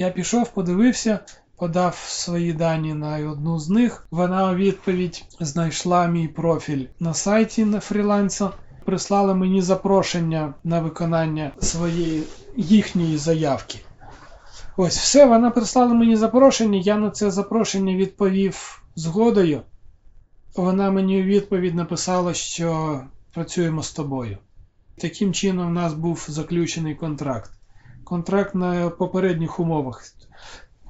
Я 0.00 0.10
пішов, 0.10 0.48
подивився, 0.48 1.20
подав 1.56 1.94
свої 2.08 2.52
дані 2.52 2.94
на 2.94 3.30
одну 3.30 3.58
з 3.58 3.68
них. 3.68 4.06
Вона 4.10 4.50
у 4.50 4.54
відповідь 4.54 5.24
знайшла 5.40 6.06
мій 6.06 6.28
профіль 6.28 6.86
на 7.00 7.14
сайті 7.14 7.64
на 7.64 7.80
фріланса, 7.80 8.50
прислала 8.84 9.34
мені 9.34 9.62
запрошення 9.62 10.54
на 10.64 10.80
виконання 10.80 11.52
своєї 11.60 12.22
їхньої 12.56 13.16
заявки. 13.16 13.78
Ось 14.76 14.98
все, 14.98 15.26
вона 15.26 15.50
прислала 15.50 15.94
мені 15.94 16.16
запрошення, 16.16 16.78
я 16.78 16.96
на 16.96 17.10
це 17.10 17.30
запрошення 17.30 17.96
відповів 17.96 18.82
згодою. 18.94 19.62
Вона 20.56 20.90
мені 20.90 21.22
у 21.22 21.24
відповідь 21.24 21.74
написала, 21.74 22.34
що 22.34 23.00
працюємо 23.34 23.82
з 23.82 23.92
тобою. 23.92 24.38
Таким 24.98 25.32
чином, 25.32 25.66
у 25.66 25.70
нас 25.70 25.94
був 25.94 26.26
заключений 26.28 26.94
контракт. 26.94 27.57
Контракт 28.08 28.54
на 28.54 28.90
попередніх 28.90 29.60
умовах. 29.60 30.04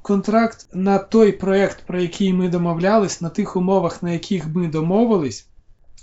Контракт 0.02 0.68
на 0.72 0.98
той 0.98 1.32
проєкт, 1.32 1.86
про 1.86 2.00
який 2.00 2.32
ми 2.32 2.48
домовлялись, 2.48 3.20
на 3.20 3.28
тих 3.28 3.56
умовах, 3.56 4.02
на 4.02 4.10
яких 4.10 4.46
ми 4.46 4.68
домовились, 4.68 5.48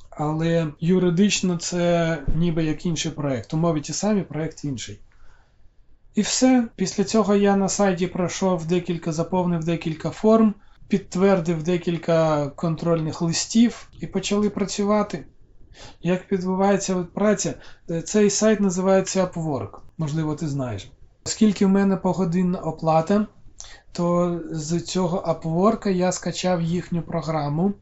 але 0.10 0.68
юридично 0.80 1.58
це 1.58 2.18
ніби 2.36 2.64
як 2.64 2.86
інший 2.86 3.12
проєкт. 3.12 3.54
Умови 3.54 3.82
ті 3.82 3.94
самі, 3.94 4.22
проєкт 4.22 4.66
інший. 4.66 5.00
І 6.16 6.22
все. 6.22 6.68
Після 6.76 7.04
цього 7.04 7.36
я 7.36 7.56
на 7.56 7.70
сайті 7.70 8.08
пройшов 8.08 8.66
декілька, 8.66 9.12
заповнив 9.12 9.64
декілька 9.64 10.10
форм, 10.10 10.54
підтвердив 10.88 11.64
декілька 11.64 12.48
контрольних 12.48 13.22
листів 13.22 13.90
і 14.00 14.08
почали 14.08 14.50
працювати. 14.50 15.26
Як 16.02 16.32
відбувається 16.32 16.96
праця? 17.14 17.54
Цей 18.04 18.30
сайт 18.30 18.60
називається 18.60 19.26
Upwork, 19.26 19.80
можливо, 19.98 20.36
ти 20.36 20.48
знаєш. 20.48 20.92
Оскільки 21.28 21.66
в 21.66 21.70
мене 21.70 21.98
погодинна 21.98 22.60
оплата, 22.60 23.28
то 23.92 24.40
з 24.52 24.82
цього 24.82 25.18
Upwork 25.18 25.90
я 25.90 26.12
скачав 26.12 26.62
їхню 26.62 27.02
програму. 27.02 27.74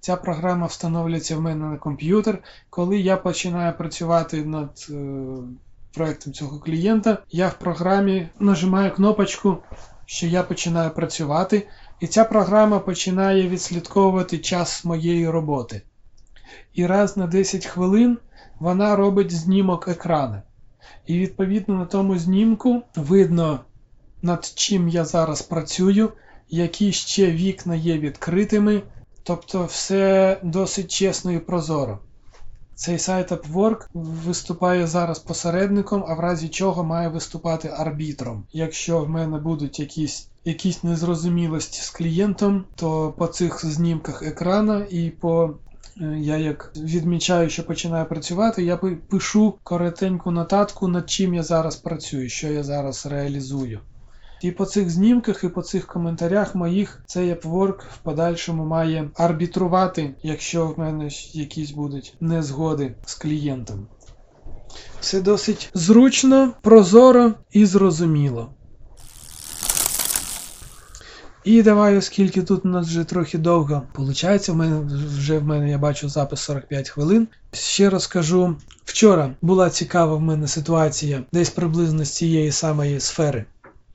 Ця 0.00 0.16
програма 0.16 0.66
встановлюється 0.66 1.36
в 1.36 1.40
мене 1.40 1.66
на 1.66 1.76
комп'ютер. 1.76 2.42
Коли 2.70 2.98
я 2.98 3.16
починаю 3.16 3.76
працювати 3.76 4.44
над 4.44 4.86
е, 4.90 4.94
проектом 5.94 6.32
цього 6.32 6.58
клієнта, 6.58 7.18
я 7.30 7.48
в 7.48 7.58
програмі 7.58 8.28
нажимаю 8.40 8.94
кнопочку, 8.94 9.56
що 10.06 10.26
я 10.26 10.42
починаю 10.42 10.90
працювати, 10.90 11.68
і 12.00 12.06
ця 12.06 12.24
програма 12.24 12.78
починає 12.78 13.48
відслідковувати 13.48 14.38
час 14.38 14.84
моєї 14.84 15.28
роботи. 15.28 15.82
І 16.74 16.86
раз 16.86 17.16
на 17.16 17.26
10 17.26 17.66
хвилин 17.66 18.18
вона 18.58 18.96
робить 18.96 19.32
знімок 19.32 19.88
екрану. 19.88 20.42
І 21.06 21.18
відповідно 21.18 21.74
на 21.74 21.84
тому 21.84 22.18
знімку 22.18 22.82
видно, 22.96 23.60
над 24.22 24.52
чим 24.54 24.88
я 24.88 25.04
зараз 25.04 25.42
працюю, 25.42 26.12
які 26.48 26.92
ще 26.92 27.30
вікна 27.30 27.74
є 27.74 27.98
відкритими. 27.98 28.82
Тобто 29.22 29.64
все 29.64 30.40
досить 30.42 30.90
чесно 30.90 31.32
і 31.32 31.38
прозоро. 31.38 31.98
Цей 32.74 32.98
сайт 32.98 33.32
Upwork 33.32 33.86
виступає 33.94 34.86
зараз 34.86 35.18
посередником, 35.18 36.04
а 36.08 36.14
в 36.14 36.20
разі 36.20 36.48
чого 36.48 36.84
має 36.84 37.08
виступати 37.08 37.68
арбітром. 37.68 38.44
Якщо 38.52 39.00
в 39.00 39.08
мене 39.08 39.38
будуть 39.38 39.80
якісь 39.80 40.28
якісь 40.44 40.84
незрозумілості 40.84 41.82
з 41.82 41.90
клієнтом, 41.90 42.64
то 42.74 43.14
по 43.18 43.26
цих 43.26 43.66
знімках 43.66 44.22
екрана 44.22 44.86
і 44.90 45.10
по 45.10 45.54
я 46.16 46.36
як 46.36 46.72
відмічаю, 46.76 47.50
що 47.50 47.66
починаю 47.66 48.06
працювати, 48.06 48.64
я 48.64 48.76
пишу 49.08 49.54
коротеньку 49.62 50.30
нотатку, 50.30 50.88
над 50.88 51.10
чим 51.10 51.34
я 51.34 51.42
зараз 51.42 51.76
працюю, 51.76 52.28
що 52.28 52.48
я 52.48 52.62
зараз 52.62 53.06
реалізую. 53.06 53.80
І 54.42 54.50
по 54.50 54.64
цих 54.66 54.90
знімках, 54.90 55.44
і 55.44 55.48
по 55.48 55.62
цих 55.62 55.86
коментарях 55.86 56.54
моїх 56.54 57.02
цей 57.06 57.34
Upwork 57.34 57.80
в 57.94 57.96
подальшому 58.02 58.64
має 58.64 59.10
арбітрувати, 59.14 60.14
якщо 60.22 60.66
в 60.66 60.78
мене 60.78 61.08
якісь 61.32 61.70
будуть 61.70 62.14
незгоди 62.20 62.94
з 63.06 63.14
клієнтом. 63.14 63.86
Все 65.00 65.20
досить 65.20 65.70
зручно, 65.74 66.52
прозоро 66.62 67.32
і 67.52 67.66
зрозуміло. 67.66 68.50
І 71.44 71.62
давай, 71.62 71.96
оскільки 71.96 72.42
тут 72.42 72.64
у 72.64 72.68
нас 72.68 72.86
вже 72.86 73.04
трохи 73.04 73.38
довго 73.38 73.82
виходить, 73.94 74.48
в 74.48 74.54
мене 74.54 74.80
вже 75.16 75.38
в 75.38 75.44
мене 75.44 75.70
я 75.70 75.78
бачу 75.78 76.08
запис 76.08 76.40
45 76.40 76.88
хвилин. 76.88 77.28
Ще 77.52 77.90
розкажу, 77.90 78.56
вчора 78.84 79.34
була 79.42 79.70
цікава 79.70 80.16
в 80.16 80.20
мене 80.20 80.48
ситуація 80.48 81.22
десь 81.32 81.50
приблизно 81.50 82.04
з 82.04 82.10
цієї 82.10 82.52
самої 82.52 83.00
сфери. 83.00 83.44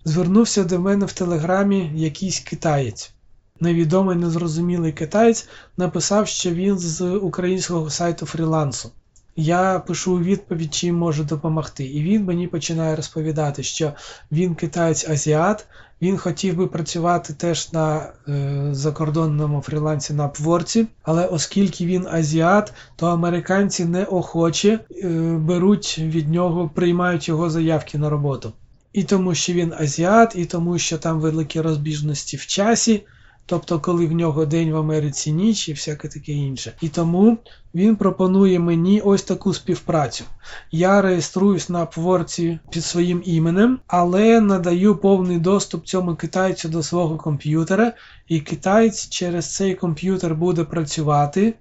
Звернувся 0.05 0.63
до 0.63 0.79
мене 0.79 1.05
в 1.05 1.13
телеграмі 1.13 1.91
якийсь 1.95 2.39
китаєць. 2.39 3.11
Невідомий 3.59 4.17
незрозумілий 4.17 4.93
китаєць 4.93 5.47
написав, 5.77 6.27
що 6.27 6.51
він 6.51 6.79
з 6.79 7.01
українського 7.01 7.89
сайту 7.89 8.25
фрілансу. 8.25 8.91
Я 9.39 9.79
пишу 9.79 10.19
відповідь, 10.19 10.73
чим 10.73 10.95
можу 10.95 11.23
допомогти. 11.23 11.85
І 11.85 12.03
він 12.03 12.25
мені 12.25 12.47
починає 12.47 12.95
розповідати, 12.95 13.63
що 13.63 13.93
він 14.31 14.55
китаєць-азіат, 14.55 15.65
він 16.01 16.17
хотів 16.17 16.55
би 16.55 16.67
працювати 16.67 17.33
теж 17.33 17.73
на 17.73 18.13
е, 18.27 18.67
закордонному 18.71 19.61
фрілансі 19.61 20.13
на 20.13 20.29
Upwork, 20.29 20.85
але 21.03 21.25
оскільки 21.25 21.85
він 21.85 22.07
азіат, 22.11 22.73
то 22.95 23.07
американці 23.07 23.85
неохоче 23.85 24.79
е, 24.91 25.07
беруть 25.39 25.99
від 25.99 26.29
нього, 26.29 26.71
приймають 26.75 27.27
його 27.27 27.49
заявки 27.49 27.97
на 27.97 28.09
роботу. 28.09 28.53
І 28.93 29.03
тому, 29.03 29.35
що 29.35 29.53
він 29.53 29.73
азіат, 29.79 30.35
і 30.35 30.45
тому, 30.45 30.77
що 30.77 30.97
там 30.97 31.19
великі 31.19 31.61
розбіжності 31.61 32.37
в 32.37 32.45
часі, 32.45 33.03
тобто, 33.47 33.79
коли 33.79 34.05
в 34.05 34.11
нього 34.11 34.45
день 34.45 34.71
в 34.71 34.77
Америці 34.77 35.31
ніч 35.31 35.69
і 35.69 35.73
всяке 35.73 36.07
таке 36.07 36.31
інше. 36.31 36.73
І 36.81 36.89
тому 36.89 37.37
він 37.75 37.95
пропонує 37.95 38.59
мені 38.59 39.01
ось 39.01 39.23
таку 39.23 39.53
співпрацю. 39.53 40.23
Я 40.71 41.01
реєструюсь 41.01 41.69
на 41.69 41.85
Upwork 41.85 42.59
під 42.71 42.85
своїм 42.85 43.21
іменем, 43.25 43.79
але 43.87 44.41
надаю 44.41 44.95
повний 44.95 45.39
доступ 45.39 45.85
цьому 45.85 46.15
китайцю 46.15 46.69
до 46.69 46.83
свого 46.83 47.17
комп'ютера, 47.17 47.93
і 48.27 48.39
китаєць 48.39 49.09
через 49.09 49.55
цей 49.55 49.75
комп'ютер 49.75 50.35
буде 50.35 50.63
працювати. 50.63 51.53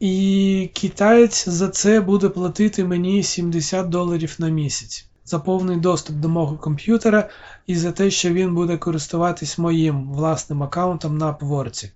І 0.00 0.70
китаєць 0.74 1.48
за 1.48 1.68
це 1.68 2.00
буде 2.00 2.28
платити 2.28 2.84
мені 2.84 3.22
70 3.22 3.88
доларів 3.88 4.36
на 4.38 4.48
місяць 4.48 5.09
за 5.30 5.38
повний 5.38 5.76
доступ 5.76 6.16
до 6.16 6.28
мого 6.28 6.56
комп'ютера 6.56 7.28
і 7.66 7.76
за 7.76 7.92
те, 7.92 8.10
що 8.10 8.30
він 8.30 8.54
буде 8.54 8.76
користуватись 8.76 9.58
моїм 9.58 10.12
власним 10.12 10.62
аккаунтом 10.62 11.18
на 11.18 11.32
Upwork. 11.32 11.90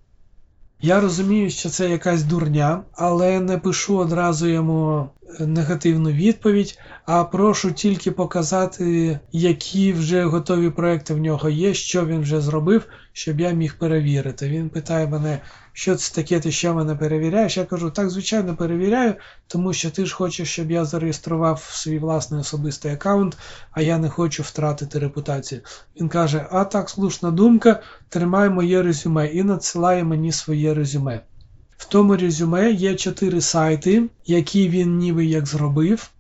Я 0.81 1.01
розумію, 1.01 1.51
що 1.51 1.69
це 1.69 1.91
якась 1.91 2.23
дурня, 2.23 2.83
але 2.93 3.41
не 3.41 3.59
пишу 3.59 3.99
одразу 3.99 4.47
йому 4.47 5.09
негативну 5.41 6.11
відповідь, 6.11 6.79
а 7.07 7.25
прошу 7.25 7.73
тільки 7.73 8.11
показати, 8.11 9.19
які 9.33 9.93
вже 9.93 10.25
готові 10.25 10.71
проекти 10.71 11.15
в 11.15 11.19
нього 11.19 11.49
є, 11.49 11.75
що 11.75 12.07
він 12.07 12.21
вже 12.21 12.41
зробив, 12.41 12.87
щоб 13.13 13.41
я 13.41 13.51
міг 13.51 13.79
перевірити. 13.79 14.49
Він 14.49 14.69
питає 14.69 15.07
мене, 15.07 15.41
що 15.73 15.97
це 15.97 16.15
таке, 16.15 16.41
ти 16.41 16.51
що 16.51 16.75
мене 16.75 16.95
перевіряєш? 16.95 17.57
Я 17.57 17.65
кажу, 17.65 17.91
так, 17.91 18.11
звичайно, 18.11 18.57
перевіряю, 18.57 19.15
тому 19.47 19.73
що 19.73 19.91
ти 19.91 20.07
ж 20.07 20.15
хочеш, 20.15 20.53
щоб 20.53 20.71
я 20.71 20.85
зареєстрував 20.85 21.69
свій 21.73 21.99
власний 21.99 22.41
особистий 22.41 22.93
аккаунт, 22.93 23.37
а 23.71 23.83
я 23.83 23.99
не 23.99 24.09
хочу 24.09 24.43
втратити 24.43 24.99
репутацію. 24.99 25.61
Він 26.01 26.09
каже: 26.09 26.47
А 26.51 26.65
так, 26.65 26.91
слушна 26.91 27.31
думка, 27.31 27.83
тримай 28.09 28.51
моє 28.51 28.83
резюме 28.83 29.27
і 29.27 29.43
надсилає 29.43 30.05
мені 30.05 30.33
своє 30.33 30.75
резюме. 30.75 31.21
В 31.77 31.85
тому 31.85 32.17
резюме 32.17 32.73
є 32.73 32.95
чотири 32.95 33.41
сайти, 33.41 34.09
які 34.27 34.69
він 34.69 34.99
ніби 34.99 35.27
як 35.27 35.47
зробив. 35.47 36.11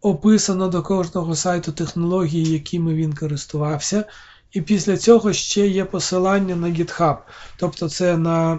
Описано 0.00 0.68
до 0.68 0.82
кожного 0.82 1.36
сайту 1.36 1.72
технології, 1.72 2.52
якими 2.52 2.94
він 2.94 3.12
користувався. 3.14 4.04
І 4.52 4.60
після 4.60 4.96
цього 4.96 5.32
ще 5.32 5.68
є 5.68 5.84
посилання 5.84 6.56
на 6.56 6.66
GitHub. 6.66 7.16
Тобто 7.56 7.88
це 7.88 8.16
на 8.16 8.58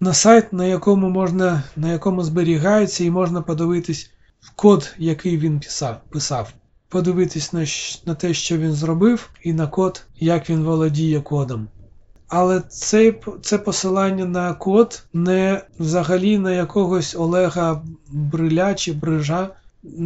на 0.00 0.14
сайт, 0.14 0.52
на 0.52 0.64
якому 0.64 1.08
можна, 1.08 1.62
на 1.76 1.92
якому 1.92 2.22
зберігається, 2.22 3.04
і 3.04 3.10
можна 3.10 3.42
подивитись 3.42 4.10
код, 4.56 4.94
який 4.98 5.38
він 5.38 5.60
писав. 5.60 6.00
писав. 6.10 6.52
Подивитись 6.88 7.52
на, 7.52 7.66
на 8.06 8.14
те, 8.14 8.34
що 8.34 8.58
він 8.58 8.72
зробив, 8.72 9.30
і 9.42 9.52
на 9.52 9.66
код, 9.66 10.06
як 10.20 10.50
він 10.50 10.62
володіє 10.62 11.20
кодом. 11.20 11.68
Але 12.28 12.60
це 12.60 13.14
це 13.42 13.58
посилання 13.58 14.24
на 14.24 14.54
код 14.54 15.02
не 15.12 15.62
взагалі 15.78 16.38
на 16.38 16.52
якогось 16.52 17.16
Олега 17.16 17.82
Бриля 18.08 18.74
чи 18.74 18.92
Брижа 18.92 19.50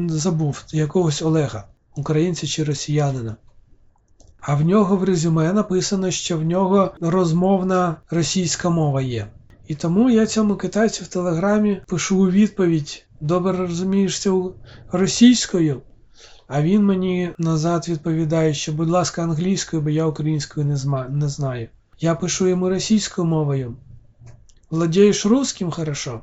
забув, 0.09 0.65
якогось 0.73 1.23
Олега, 1.23 1.65
українця 1.97 2.47
чи 2.47 2.65
росіянина. 2.65 3.37
А 4.41 4.55
в 4.55 4.63
нього 4.63 4.97
в 4.97 5.05
резюме 5.05 5.53
написано, 5.53 6.11
що 6.11 6.39
в 6.39 6.45
нього 6.45 6.95
розмовна 7.01 7.97
російська 8.11 8.71
мова 8.71 9.03
є. 9.03 9.27
І 9.69 9.75
тому 9.75 10.11
я 10.11 10.27
цьому 10.27 10.57
китайцю 10.57 11.05
в 11.05 11.09
телеграмі 11.09 11.81
пишу 11.87 12.23
у 12.23 12.31
відповідь: 12.31 13.05
добре 13.21 13.53
розумієшся 13.53 14.33
російською. 14.93 15.81
А 16.49 16.63
він 16.63 16.85
мені 16.85 17.31
назад 17.39 17.89
відповідає, 17.89 18.55
що, 18.55 18.73
будь 18.73 18.89
ласка, 18.91 19.23
англійською, 19.23 19.83
бо 19.83 19.91
я 19.91 20.07
українською 20.07 20.67
не 21.11 21.29
знаю. 21.29 21.69
Я 22.01 22.15
пишу 22.15 22.47
йому 22.47 22.69
російською 22.69 23.27
мовою. 23.27 23.77
Владієш 24.71 25.27
русским 25.27 25.71
хорошо? 25.71 26.21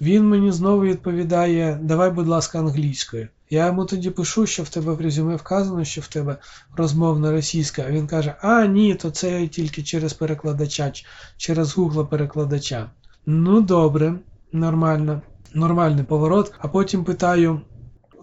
Він 0.00 0.28
мені 0.28 0.52
знову 0.52 0.82
відповідає: 0.82 1.78
Давай, 1.82 2.10
будь 2.10 2.28
ласка, 2.28 2.58
англійською. 2.58 3.28
Я 3.50 3.66
йому 3.66 3.84
тоді 3.84 4.10
пишу, 4.10 4.46
що 4.46 4.62
в 4.62 4.68
тебе 4.68 4.92
в 4.92 5.00
резюме 5.00 5.36
вказано, 5.36 5.84
що 5.84 6.00
в 6.00 6.06
тебе 6.06 6.36
розмовна 6.76 7.32
російська, 7.32 7.84
а 7.88 7.90
він 7.90 8.06
каже: 8.06 8.34
А, 8.40 8.66
ні, 8.66 8.94
то 8.94 9.10
це 9.10 9.46
тільки 9.46 9.82
через 9.82 10.12
перекладача, 10.12 10.92
через 11.36 11.74
гугла 11.74 12.04
перекладача. 12.04 12.90
Ну, 13.26 13.60
добре, 13.60 14.14
нормально, 14.52 15.22
нормальний 15.54 16.04
поворот. 16.04 16.52
А 16.58 16.68
потім 16.68 17.04
питаю, 17.04 17.60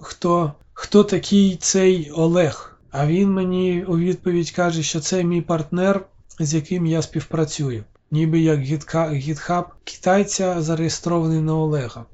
хто, 0.01 0.53
хто 0.73 1.03
такий 1.03 1.55
цей 1.55 2.11
Олег? 2.11 2.79
А 2.91 3.07
він 3.07 3.33
мені 3.33 3.85
у 3.87 3.97
відповідь 3.97 4.51
каже, 4.51 4.83
що 4.83 4.99
це 4.99 5.23
мій 5.23 5.41
партнер, 5.41 6.05
з 6.39 6.53
яким 6.53 6.85
я 6.85 7.01
співпрацюю. 7.01 7.83
Ніби 8.11 8.39
як 8.39 8.59
GitHub 8.59 9.65
китайця 9.83 10.61
зареєстрований 10.61 11.41
на 11.41 11.55
Олега. 11.55 12.05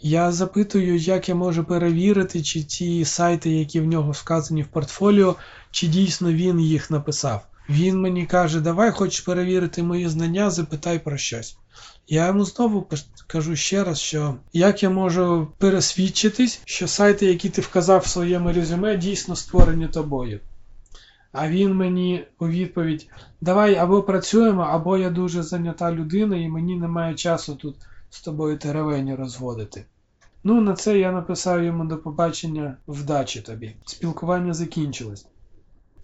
Я 0.00 0.32
запитую, 0.32 0.96
як 0.96 1.28
я 1.28 1.34
можу 1.34 1.64
перевірити, 1.64 2.42
чи 2.42 2.62
ті 2.62 3.04
сайти, 3.04 3.50
які 3.50 3.80
в 3.80 3.86
нього 3.86 4.10
вказані 4.12 4.62
в 4.62 4.66
портфоліо, 4.66 5.36
чи 5.70 5.86
дійсно 5.86 6.32
він 6.32 6.60
їх 6.60 6.90
написав. 6.90 7.46
Він 7.68 8.00
мені 8.00 8.26
каже, 8.26 8.60
давай 8.60 8.90
хочеш 8.90 9.20
перевірити 9.20 9.82
мої 9.82 10.08
знання, 10.08 10.50
запитай 10.50 10.98
про 10.98 11.18
щось. 11.18 11.56
Я 12.08 12.26
йому 12.26 12.44
знову 12.44 12.88
кажу 13.26 13.56
ще 13.56 13.84
раз, 13.84 14.00
що 14.00 14.34
як 14.52 14.82
я 14.82 14.90
можу 14.90 15.48
пересвідчитись, 15.58 16.60
що 16.64 16.88
сайти, 16.88 17.26
які 17.26 17.48
ти 17.48 17.60
вказав 17.60 18.00
в 18.00 18.06
своєму 18.06 18.52
резюме, 18.52 18.96
дійсно 18.96 19.36
створені 19.36 19.88
тобою. 19.88 20.40
А 21.32 21.48
він 21.48 21.74
мені 21.74 22.24
у 22.38 22.48
відповідь: 22.48 23.10
Давай 23.40 23.74
або 23.74 24.02
працюємо, 24.02 24.62
або 24.62 24.96
я 24.96 25.10
дуже 25.10 25.42
зайнята 25.42 25.92
людина, 25.92 26.36
і 26.36 26.48
мені 26.48 26.76
немає 26.76 27.14
часу 27.14 27.54
тут 27.54 27.76
з 28.10 28.20
тобою 28.20 28.58
теревені 28.58 29.14
розводити. 29.14 29.84
Ну, 30.44 30.60
на 30.60 30.74
це 30.74 30.98
я 30.98 31.12
написав 31.12 31.64
йому 31.64 31.84
до 31.84 31.98
побачення 31.98 32.76
вдачі 32.88 33.40
тобі. 33.40 33.76
Спілкування 33.84 34.54
закінчилось. 34.54 35.26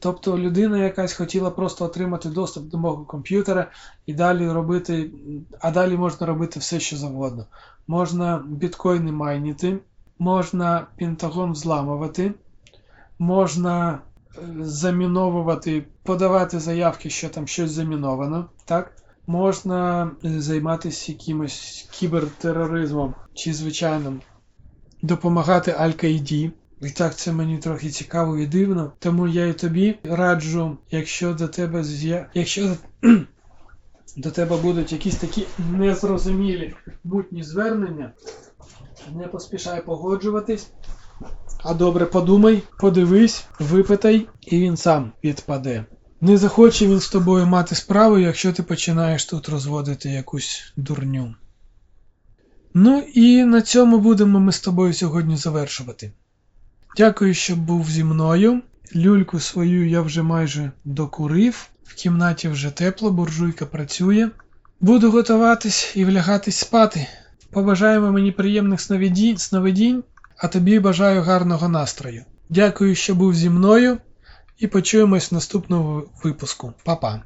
Тобто 0.00 0.38
людина 0.38 0.78
якась 0.78 1.12
хотіла 1.12 1.50
просто 1.50 1.84
отримати 1.84 2.28
доступ 2.28 2.68
до 2.68 2.78
мого 2.78 3.04
комп'ютера 3.04 3.70
і 4.06 4.14
далі 4.14 4.50
робити, 4.50 5.10
а 5.60 5.70
далі 5.70 5.96
можна 5.96 6.26
робити 6.26 6.60
все, 6.60 6.80
що 6.80 6.96
завгодно. 6.96 7.46
Можна 7.86 8.44
біткоїни 8.46 9.12
майніти, 9.12 9.78
можна 10.18 10.86
Пентагон 10.98 11.52
взламувати, 11.52 12.32
можна 13.18 13.98
заміновувати, 14.60 15.84
подавати 16.02 16.60
заявки, 16.60 17.10
що 17.10 17.28
там 17.28 17.46
щось 17.46 17.70
заміновано. 17.70 18.50
так? 18.64 18.92
Можна 19.26 20.10
займатися 20.22 21.12
якимось 21.12 21.88
кібертероризмом 21.90 23.14
чи 23.34 23.54
звичайним, 23.54 24.20
допомагати 25.02 25.70
Аль-Каїді. 25.70 26.50
І 26.80 26.90
так 26.90 27.16
це 27.16 27.32
мені 27.32 27.58
трохи 27.58 27.90
цікаво 27.90 28.38
і 28.38 28.46
дивно. 28.46 28.92
Тому 28.98 29.28
я 29.28 29.46
і 29.46 29.52
тобі 29.52 29.98
раджу, 30.04 30.78
якщо 30.90 31.34
до 31.34 31.48
тебе 31.48 31.84
з'я... 31.84 32.30
якщо 32.34 32.76
до 34.16 34.30
тебе 34.30 34.56
будуть 34.56 34.92
якісь 34.92 35.16
такі 35.16 35.46
незрозумілі 35.70 36.74
мутні 37.04 37.42
звернення, 37.42 38.12
не 39.14 39.26
поспішай 39.26 39.84
погоджуватись, 39.84 40.70
а 41.64 41.74
добре 41.74 42.06
подумай, 42.06 42.62
подивись, 42.78 43.44
випитай, 43.58 44.26
і 44.46 44.60
він 44.60 44.76
сам 44.76 45.12
відпаде. 45.24 45.84
Не 46.20 46.36
захоче 46.36 46.86
він 46.86 47.00
з 47.00 47.08
тобою 47.08 47.46
мати 47.46 47.74
справу, 47.74 48.18
якщо 48.18 48.52
ти 48.52 48.62
починаєш 48.62 49.24
тут 49.24 49.48
розводити 49.48 50.08
якусь 50.10 50.72
дурню. 50.76 51.34
Ну 52.74 52.98
і 53.14 53.44
на 53.44 53.62
цьому 53.62 53.98
будемо 53.98 54.40
ми 54.40 54.52
з 54.52 54.60
тобою 54.60 54.94
сьогодні 54.94 55.36
завершувати. 55.36 56.12
Дякую, 56.96 57.34
що 57.34 57.56
був 57.56 57.90
зі 57.90 58.04
мною. 58.04 58.62
Люльку 58.96 59.40
свою 59.40 59.88
я 59.88 60.00
вже 60.00 60.22
майже 60.22 60.72
докурив, 60.84 61.68
в 61.84 61.94
кімнаті 61.94 62.48
вже 62.48 62.70
тепло, 62.70 63.10
буржуйка 63.10 63.66
працює. 63.66 64.30
Буду 64.80 65.10
готуватись 65.10 65.92
і 65.96 66.04
влягатись 66.04 66.56
спати. 66.56 67.06
Побажаємо 67.50 68.12
мені 68.12 68.32
приємних 68.32 68.80
сновидінь, 68.80 69.38
а 70.38 70.48
тобі 70.48 70.78
бажаю 70.78 71.22
гарного 71.22 71.68
настрою. 71.68 72.24
Дякую, 72.48 72.94
що 72.94 73.14
був 73.14 73.34
зі 73.34 73.50
мною, 73.50 73.98
і 74.58 74.66
почуємось 74.66 75.30
в 75.30 75.34
наступному 75.34 76.02
випуску. 76.24 76.72
Па-па! 76.84 77.22